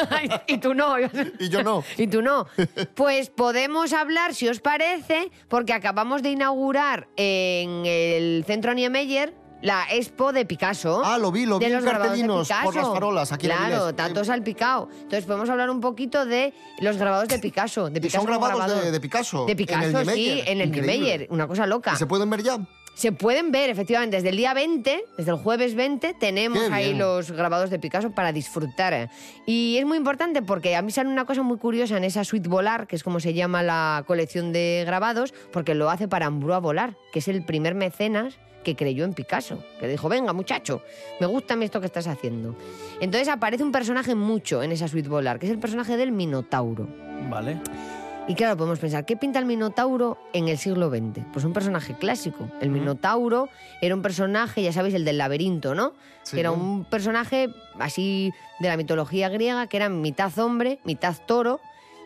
y 0.46 0.58
tú 0.58 0.74
no. 0.74 0.96
Y 1.38 1.48
yo 1.48 1.62
no. 1.62 1.84
Y 1.96 2.06
tú 2.06 2.22
no. 2.22 2.46
Pues 2.94 3.30
podemos 3.30 3.92
hablar, 3.92 4.34
si 4.34 4.48
os 4.48 4.60
parece, 4.60 5.30
porque 5.48 5.72
acabamos 5.72 6.22
de 6.22 6.30
inaugurar 6.30 7.08
en 7.16 7.84
el 7.86 8.44
centro 8.46 8.72
Niemeyer 8.74 9.34
la 9.62 9.84
expo 9.90 10.32
de 10.32 10.44
Picasso. 10.44 11.02
Ah, 11.04 11.18
lo 11.18 11.32
vi, 11.32 11.46
lo 11.46 11.58
vi 11.58 11.64
en 11.66 11.72
los 11.74 11.82
grabados 11.84 12.02
de 12.18 12.26
cartelinos 12.26 12.48
por 12.48 12.56
Picasso. 12.72 12.78
las 12.88 12.94
farolas 12.94 13.32
aquí 13.32 13.46
en 13.46 13.52
Claro, 13.56 13.94
tanto 13.94 14.24
salpicado. 14.24 14.88
Entonces 14.92 15.24
podemos 15.24 15.48
hablar 15.48 15.70
un 15.70 15.80
poquito 15.80 16.26
de 16.26 16.52
los 16.80 16.96
grabados 16.96 17.28
de 17.28 17.38
Picasso. 17.38 17.88
De 17.88 18.00
Picasso 18.00 18.18
son 18.18 18.26
grabados 18.26 18.56
grabado- 18.58 18.80
de- 18.82 18.90
de 18.90 19.00
Picasso, 19.00 19.46
De 19.46 19.52
en 19.52 19.58
el 19.58 19.66
Picasso, 19.66 20.04
sí, 20.12 20.42
en 20.46 20.60
el. 20.60 20.70
Niemeyer. 20.70 21.26
Una 21.30 21.46
cosa 21.46 21.66
loca. 21.66 21.96
¿Se 21.96 22.06
pueden 22.06 22.28
ver 22.28 22.42
ya? 22.42 22.58
Se 22.94 23.10
pueden 23.10 23.50
ver, 23.52 23.70
efectivamente, 23.70 24.16
desde 24.16 24.28
el 24.28 24.36
día 24.36 24.52
20, 24.54 25.04
desde 25.16 25.30
el 25.30 25.38
jueves 25.38 25.74
20, 25.74 26.14
tenemos 26.14 26.70
ahí 26.70 26.94
los 26.94 27.30
grabados 27.30 27.70
de 27.70 27.78
Picasso 27.78 28.10
para 28.10 28.32
disfrutar. 28.32 29.10
Y 29.46 29.76
es 29.78 29.86
muy 29.86 29.96
importante 29.96 30.42
porque 30.42 30.76
a 30.76 30.82
mí 30.82 30.92
sale 30.92 31.08
una 31.08 31.24
cosa 31.24 31.42
muy 31.42 31.56
curiosa 31.56 31.96
en 31.96 32.04
esa 32.04 32.22
suite 32.24 32.48
volar, 32.48 32.86
que 32.86 32.96
es 32.96 33.02
como 33.02 33.18
se 33.18 33.32
llama 33.32 33.62
la 33.62 34.04
colección 34.06 34.52
de 34.52 34.82
grabados, 34.86 35.32
porque 35.52 35.74
lo 35.74 35.90
hace 35.90 36.06
para 36.06 36.26
Ambroise 36.26 36.60
Volar, 36.60 36.96
que 37.12 37.20
es 37.20 37.28
el 37.28 37.44
primer 37.44 37.74
mecenas 37.74 38.38
que 38.62 38.76
creyó 38.76 39.04
en 39.04 39.14
Picasso, 39.14 39.64
que 39.80 39.88
dijo, 39.88 40.08
venga 40.08 40.32
muchacho, 40.32 40.82
me 41.18 41.26
gusta 41.26 41.54
a 41.54 41.56
mí 41.56 41.64
esto 41.64 41.80
que 41.80 41.86
estás 41.86 42.06
haciendo. 42.06 42.56
Entonces 43.00 43.28
aparece 43.28 43.64
un 43.64 43.72
personaje 43.72 44.14
mucho 44.14 44.62
en 44.62 44.70
esa 44.70 44.86
suite 44.86 45.08
volar, 45.08 45.38
que 45.38 45.46
es 45.46 45.52
el 45.52 45.58
personaje 45.58 45.96
del 45.96 46.12
Minotauro. 46.12 46.86
Vale. 47.28 47.58
Y 48.28 48.34
claro, 48.34 48.56
podemos 48.56 48.78
pensar, 48.78 49.04
¿qué 49.04 49.16
pinta 49.16 49.40
el 49.40 49.46
Minotauro 49.46 50.16
en 50.32 50.48
el 50.48 50.56
siglo 50.56 50.88
XX? 50.90 51.24
Pues 51.32 51.44
un 51.44 51.52
personaje 51.52 51.94
clásico. 51.94 52.48
El 52.60 52.70
Minotauro 52.70 53.48
era 53.80 53.94
un 53.94 54.02
personaje, 54.02 54.62
ya 54.62 54.72
sabéis, 54.72 54.94
el 54.94 55.04
del 55.04 55.18
laberinto, 55.18 55.74
¿no? 55.74 55.92
Sí. 56.22 56.36
Que 56.36 56.40
era 56.40 56.52
un 56.52 56.84
personaje 56.84 57.48
así 57.80 58.32
de 58.60 58.68
la 58.68 58.76
mitología 58.76 59.28
griega, 59.28 59.66
que 59.66 59.76
era 59.76 59.88
mitad 59.88 60.36
hombre, 60.38 60.78
mitad 60.84 61.16
toro, 61.26 61.60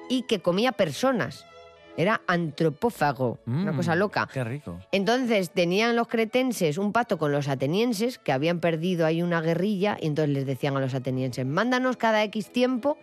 y 0.09 0.23
que 0.23 0.41
comía 0.41 0.73
personas. 0.73 1.45
Era 1.99 2.21
antropófago, 2.27 3.39
una 3.47 3.73
Mm, 3.73 3.77
cosa 3.77 3.95
loca. 3.95 4.29
Qué 4.33 4.45
rico. 4.45 4.79
Entonces 4.93 5.51
tenían 5.51 5.97
los 5.97 6.09
cretenses 6.09 6.77
un 6.77 6.93
pacto 6.93 7.19
con 7.19 7.33
los 7.33 7.49
atenienses, 7.49 8.19
que 8.19 8.33
habían 8.33 8.61
perdido 8.61 9.07
ahí 9.07 9.23
una 9.23 9.41
guerrilla, 9.41 9.97
y 10.01 10.07
entonces 10.07 10.35
les 10.35 10.47
decían 10.47 10.77
a 10.77 10.81
los 10.81 10.95
atenienses, 10.95 11.47
mándanos 11.47 11.97
cada 11.97 12.23
X 12.25 12.53
tiempo 12.53 12.99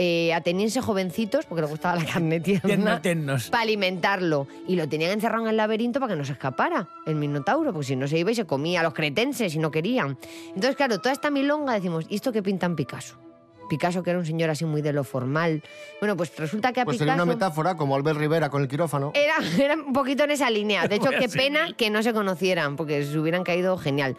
eh, 0.00 0.32
atenienses 0.32 0.84
jovencitos, 0.84 1.44
porque 1.44 1.62
les 1.62 1.70
gustaba 1.70 1.96
la 1.96 2.04
carne 2.04 2.38
tierna, 2.40 3.02
para 3.50 3.62
alimentarlo. 3.62 4.46
Y 4.68 4.76
lo 4.76 4.88
tenían 4.88 5.10
encerrado 5.10 5.42
en 5.42 5.50
el 5.50 5.56
laberinto 5.56 5.98
para 5.98 6.12
que 6.14 6.18
no 6.18 6.24
se 6.24 6.32
escapara 6.32 6.88
el 7.04 7.16
Minotauro, 7.16 7.72
porque 7.72 7.88
si 7.88 7.96
no 7.96 8.06
se 8.06 8.18
iba 8.18 8.30
y 8.30 8.34
se 8.34 8.44
comía 8.44 8.80
a 8.80 8.82
los 8.84 8.94
cretenses 8.94 9.54
y 9.54 9.58
no 9.58 9.70
querían. 9.72 10.16
Entonces, 10.48 10.76
claro, 10.76 10.98
toda 10.98 11.12
esta 11.12 11.30
milonga 11.30 11.74
decimos, 11.74 12.06
¿y 12.08 12.14
esto 12.14 12.32
qué 12.32 12.42
pinta 12.42 12.66
en 12.66 12.76
Picasso? 12.76 13.27
Picasso, 13.68 14.02
que 14.02 14.10
era 14.10 14.18
un 14.18 14.26
señor 14.26 14.50
así 14.50 14.64
muy 14.64 14.82
de 14.82 14.92
lo 14.92 15.04
formal. 15.04 15.62
Bueno, 16.00 16.16
pues 16.16 16.36
resulta 16.36 16.72
que 16.72 16.80
a 16.80 16.84
Pues 16.84 16.96
Picasso... 16.96 17.10
sería 17.10 17.22
una 17.22 17.32
metáfora 17.32 17.76
como 17.76 17.94
Albert 17.94 18.18
Rivera 18.18 18.50
con 18.50 18.62
el 18.62 18.68
quirófano. 18.68 19.12
Era, 19.14 19.34
era 19.62 19.74
un 19.74 19.92
poquito 19.92 20.24
en 20.24 20.30
esa 20.32 20.50
línea. 20.50 20.86
De 20.88 20.96
hecho, 20.96 21.10
qué 21.18 21.28
seguir. 21.28 21.36
pena 21.52 21.72
que 21.76 21.90
no 21.90 22.02
se 22.02 22.12
conocieran, 22.12 22.76
porque 22.76 23.04
se 23.04 23.18
hubieran 23.18 23.44
caído 23.44 23.76
genial. 23.78 24.16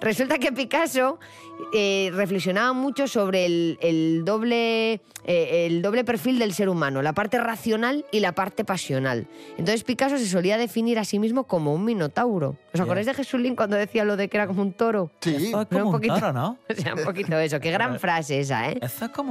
Resulta 0.00 0.38
que 0.38 0.52
Picasso 0.52 1.18
eh, 1.74 2.10
reflexionaba 2.14 2.72
mucho 2.72 3.06
sobre 3.06 3.44
el, 3.46 3.78
el 3.82 4.22
doble, 4.24 4.94
eh, 5.24 5.66
el 5.66 5.82
doble 5.82 6.04
perfil 6.04 6.38
del 6.38 6.54
ser 6.54 6.68
humano, 6.68 7.02
la 7.02 7.12
parte 7.12 7.38
racional 7.38 8.04
y 8.10 8.20
la 8.20 8.32
parte 8.32 8.64
pasional. 8.64 9.26
Entonces 9.58 9.84
Picasso 9.84 10.16
se 10.18 10.26
solía 10.26 10.56
definir 10.56 10.98
a 10.98 11.04
sí 11.04 11.18
mismo 11.18 11.44
como 11.44 11.74
un 11.74 11.84
minotauro. 11.84 12.56
¿Os 12.72 12.80
acordáis 12.80 13.06
de 13.06 13.14
Jesulín 13.14 13.56
cuando 13.56 13.76
decía 13.76 14.04
lo 14.04 14.16
de 14.16 14.28
que 14.28 14.36
era 14.36 14.46
como 14.46 14.62
un 14.62 14.72
toro? 14.72 15.10
Sí. 15.20 15.52
Como 15.70 15.86
un 15.86 15.92
poquito- 15.92 16.14
toro, 16.14 16.32
¿no? 16.32 16.58
O 16.70 16.74
sea, 16.82 16.94
un 16.94 17.04
poquito 17.04 17.38
eso. 17.38 17.60
Qué 17.60 17.70
gran 17.70 17.98
frase 18.00 18.40
esa, 18.40 18.70
¿eh? 18.70 18.78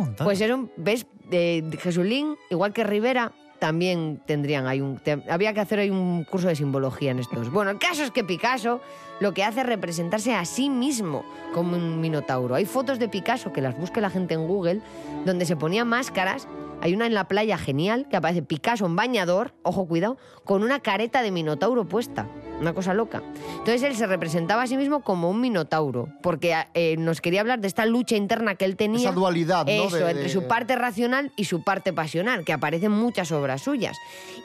Un 0.01 0.15
toro. 0.15 0.25
Pues 0.25 0.41
era 0.41 0.55
un, 0.55 0.71
¿ves? 0.77 1.05
Eh, 1.31 1.63
Jesulín, 1.79 2.35
igual 2.49 2.73
que 2.73 2.83
Rivera, 2.83 3.31
también 3.59 4.21
tendrían 4.25 4.67
ahí 4.67 4.81
un... 4.81 4.97
te- 4.97 5.23
había 5.29 5.53
que 5.53 5.59
hacer 5.59 5.79
ahí 5.79 5.89
un 5.89 6.23
curso 6.23 6.47
de 6.47 6.55
simbología 6.55 7.11
en 7.11 7.19
estos. 7.19 7.51
Bueno, 7.51 7.71
el 7.71 7.77
caso 7.77 8.03
es 8.03 8.11
que 8.11 8.23
Picasso 8.23 8.81
lo 9.19 9.34
que 9.34 9.43
hace 9.43 9.62
es 9.62 9.65
representarse 9.65 10.34
a 10.36 10.45
sí 10.45 10.69
mismo 10.69 11.23
como 11.53 11.75
un 11.75 11.99
minotauro. 12.01 12.55
Hay 12.55 12.65
fotos 12.65 12.99
de 12.99 13.10
Picasso, 13.10 13.51
que 13.51 13.62
las 13.62 13.77
busque 13.77 14.01
la 14.01 14.10
gente 14.10 14.34
en 14.34 14.47
Google, 14.47 14.82
donde 15.25 15.45
se 15.45 15.55
ponía 15.55 15.84
máscaras. 15.86 16.47
Hay 16.82 16.93
una 16.93 17.05
en 17.08 17.13
la 17.13 17.27
playa 17.27 17.58
genial, 17.58 18.08
que 18.10 18.15
aparece 18.15 18.41
Picasso 18.41 18.86
en 18.86 18.95
bañador, 18.95 19.53
ojo, 19.63 19.86
cuidado, 19.86 20.17
con 20.45 20.63
una 20.63 20.79
careta 20.79 21.21
de 21.21 21.32
minotauro 21.32 21.86
puesta. 21.86 22.27
Una 22.62 22.73
cosa 22.73 22.93
loca. 22.93 23.21
Entonces 23.51 23.84
él 23.84 23.95
se 23.95 24.05
representaba 24.08 24.62
a 24.63 24.67
sí 24.67 24.77
mismo 24.77 25.01
como 25.01 25.29
un 25.29 25.41
minotauro, 25.41 26.08
porque 26.21 26.55
eh, 26.73 26.95
nos 26.97 27.19
quería 27.21 27.41
hablar 27.41 27.60
de 27.60 27.67
esta 27.67 27.86
lucha 27.86 28.15
interna 28.15 28.55
que 28.55 28.63
él 28.65 28.75
tenía. 28.77 28.99
Esa 28.99 29.12
dualidad, 29.12 29.65
¿no? 29.65 29.71
Eso, 29.71 29.95
De- 29.97 30.12
entre 30.12 30.29
su 30.29 30.47
parte 30.47 30.75
racional 30.75 31.32
y 31.36 31.45
su 31.45 31.63
parte 31.63 31.91
pasional, 31.93 32.45
que 32.45 32.53
aparece 32.53 32.86
en 32.86 32.93
muchas 32.93 33.32
obras 33.34 33.62
suyas. 33.62 33.97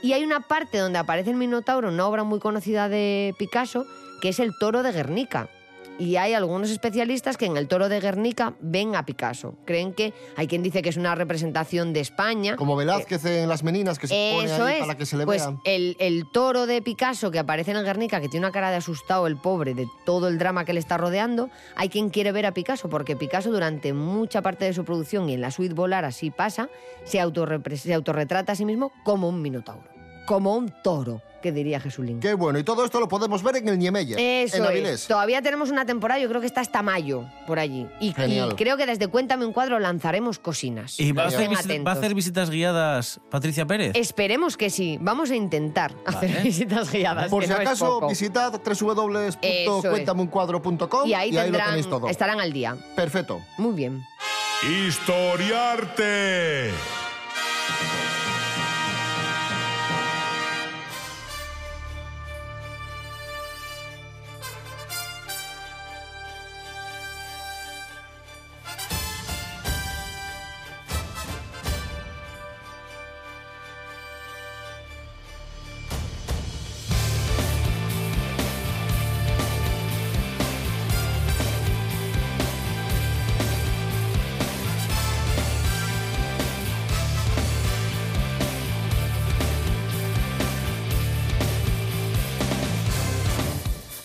Y 0.03 0.13
hay 0.13 0.25
una 0.25 0.41
parte 0.41 0.79
donde 0.79 0.99
aparece 0.99 1.31
el 1.31 1.37
Minotauro, 1.37 1.89
una 1.89 2.07
obra 2.07 2.25
muy 2.25 2.39
conocida 2.41 2.89
de 2.89 3.35
Picasso, 3.39 3.85
que 4.21 4.29
es 4.31 4.41
el 4.41 4.57
toro 4.59 4.83
de 4.83 4.93
Guernica. 4.93 5.49
Y 5.97 6.17
hay 6.17 6.35
algunos 6.35 6.71
especialistas 6.71 7.37
que 7.37 7.47
en 7.47 7.57
el 7.57 7.69
toro 7.69 7.89
de 7.89 8.01
Guernica 8.01 8.55
ven 8.61 8.97
a 8.97 9.05
Picasso. 9.07 9.55
Creen 9.65 9.93
que 9.93 10.13
hay 10.37 10.49
quien 10.49 10.63
dice 10.63 10.83
que 10.83 10.89
es 10.89 10.97
una 10.97 11.15
representación 11.15 11.93
de 11.93 12.01
España. 12.01 12.57
Como 12.57 12.75
Velázquez 12.75 13.25
en 13.27 13.49
las 13.49 13.63
meninas 13.63 14.01
que 14.01 14.09
se 14.09 14.15
pone 14.35 14.51
ahí 14.51 14.75
es. 14.75 14.81
para 14.81 14.97
que 14.97 15.07
se 15.07 15.17
le 15.17 15.25
pues 15.25 15.47
vea. 15.47 15.57
el, 15.65 15.97
el 16.01 16.25
toro 16.33 16.67
de 16.67 16.83
Picasso 16.83 17.31
que 17.31 17.39
aparece 17.39 17.71
en 17.71 17.77
el 17.77 17.85
Guernica, 17.85 18.21
que 18.21 18.29
tiene 18.29 18.45
una 18.45 18.53
cara 18.53 18.71
de 18.71 18.77
asustado 18.77 19.29
el 19.29 19.37
pobre 19.37 19.75
de 19.75 19.87
todo 20.05 20.27
el 20.27 20.37
drama 20.37 20.65
que 20.65 20.73
le 20.73 20.81
está 20.81 20.97
rodeando, 20.97 21.49
hay 21.77 21.89
quien 21.91 22.11
quiere 22.11 22.33
ver 22.33 22.47
a 22.47 22.53
Picasso, 22.53 22.89
porque 22.91 23.15
Picasso 23.15 23.53
durante 23.53 23.93
mucha 23.93 24.43
parte 24.43 24.65
de 24.65 24.73
su 24.73 24.85
producción 24.85 25.29
y 25.29 25.35
en 25.35 25.43
la 25.43 25.53
suite 25.53 25.75
volar 25.75 26.05
así 26.05 26.33
pasa, 26.33 26.69
se, 27.05 27.21
se 27.77 27.95
autorretrata 27.95 28.53
a 28.53 28.57
sí 28.57 28.65
mismo 28.65 28.91
como 29.05 29.29
un 29.29 29.41
minotauro, 29.41 29.89
como 30.27 30.57
un 30.57 30.75
toro, 30.83 31.23
que 31.45 31.53
diría 31.53 31.79
Jesulín. 31.79 32.19
Qué 32.21 32.33
bueno. 32.33 32.59
Y 32.59 32.65
todo 32.65 32.87
esto 32.87 32.99
lo 32.99 33.07
podemos 33.07 33.43
ver 33.43 33.57
en 33.57 33.69
el 33.69 33.79
Niemeyer, 33.79 34.19
en 34.19 34.47
Eso 34.49 34.65
Avilés. 34.65 35.03
es. 35.03 35.07
Todavía 35.07 35.43
tenemos 35.43 35.71
una 35.71 35.85
temporada, 35.85 36.19
yo 36.19 36.27
creo 36.31 36.41
que 36.41 36.47
está 36.47 36.63
hasta 36.63 36.81
mayo 36.83 37.27
por 37.47 37.59
allí. 37.59 37.87
Y, 38.01 38.09
y 38.09 38.15
Genial. 38.15 38.57
creo 38.57 38.79
que 38.79 38.87
desde 38.87 39.09
Cuéntame 39.09 39.45
un 39.45 39.53
cuadro 39.53 39.79
lanzaremos 39.79 40.39
cosinas. 40.39 40.99
¿Y 40.99 41.13
va 41.13 41.25
a, 41.25 41.27
hacer 41.27 41.51
va 41.87 41.91
a 41.91 41.95
hacer 41.95 42.15
visitas 42.15 42.49
guiadas 42.49 43.21
Patricia 43.31 43.67
Pérez? 43.67 43.93
Esperemos 43.95 44.57
que 44.57 44.71
sí. 44.71 44.97
Vamos 45.03 45.31
a 45.31 45.37
intentar 45.37 45.95
hacer 46.07 46.41
visitas 46.43 46.91
guiadas. 46.91 47.29
Por 47.29 47.43
que 47.43 47.49
si 47.49 47.53
no 47.53 47.61
acaso, 47.61 48.09
visitad 48.09 48.59
www.cuéntameuncuadro.com 48.65 51.07
Y 51.07 51.13
ahí, 51.13 51.31
lo 51.31 51.43
tendrán, 51.43 51.67
tenéis 51.69 51.91
todo. 51.91 52.09
estarán 52.09 52.41
al 52.41 52.55
día. 52.55 52.75
Perfecto. 52.97 53.43
Muy 53.59 53.75
bien. 53.75 54.03
Historiarte. 54.89 56.71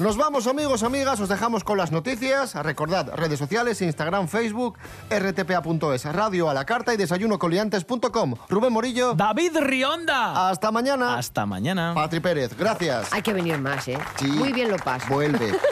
Nos 0.09 0.17
vamos, 0.17 0.47
amigos, 0.47 0.81
amigas. 0.81 1.19
Os 1.19 1.29
dejamos 1.29 1.63
con 1.63 1.77
las 1.77 1.91
noticias. 1.91 2.55
Recordad, 2.55 3.13
redes 3.13 3.37
sociales, 3.37 3.79
Instagram, 3.79 4.27
Facebook, 4.27 4.79
rtpa.es, 5.07 6.05
radio 6.05 6.49
a 6.49 6.55
la 6.55 6.65
carta 6.65 6.95
y 6.95 6.97
desayunocoliantes.com. 6.97 8.33
Rubén 8.49 8.73
Morillo, 8.73 9.13
¡David 9.13 9.59
Rionda! 9.59 10.49
hasta 10.49 10.71
mañana. 10.71 11.15
Hasta 11.15 11.45
mañana. 11.45 11.91
Patri 11.93 12.21
Pérez, 12.21 12.57
gracias. 12.57 13.13
Hay 13.13 13.21
que 13.21 13.33
venir 13.33 13.59
más, 13.59 13.87
¿eh? 13.87 13.99
Sí. 14.15 14.25
Muy 14.25 14.51
bien 14.51 14.71
lo 14.71 14.77
paso. 14.77 15.05
Vuelve. 15.09 15.55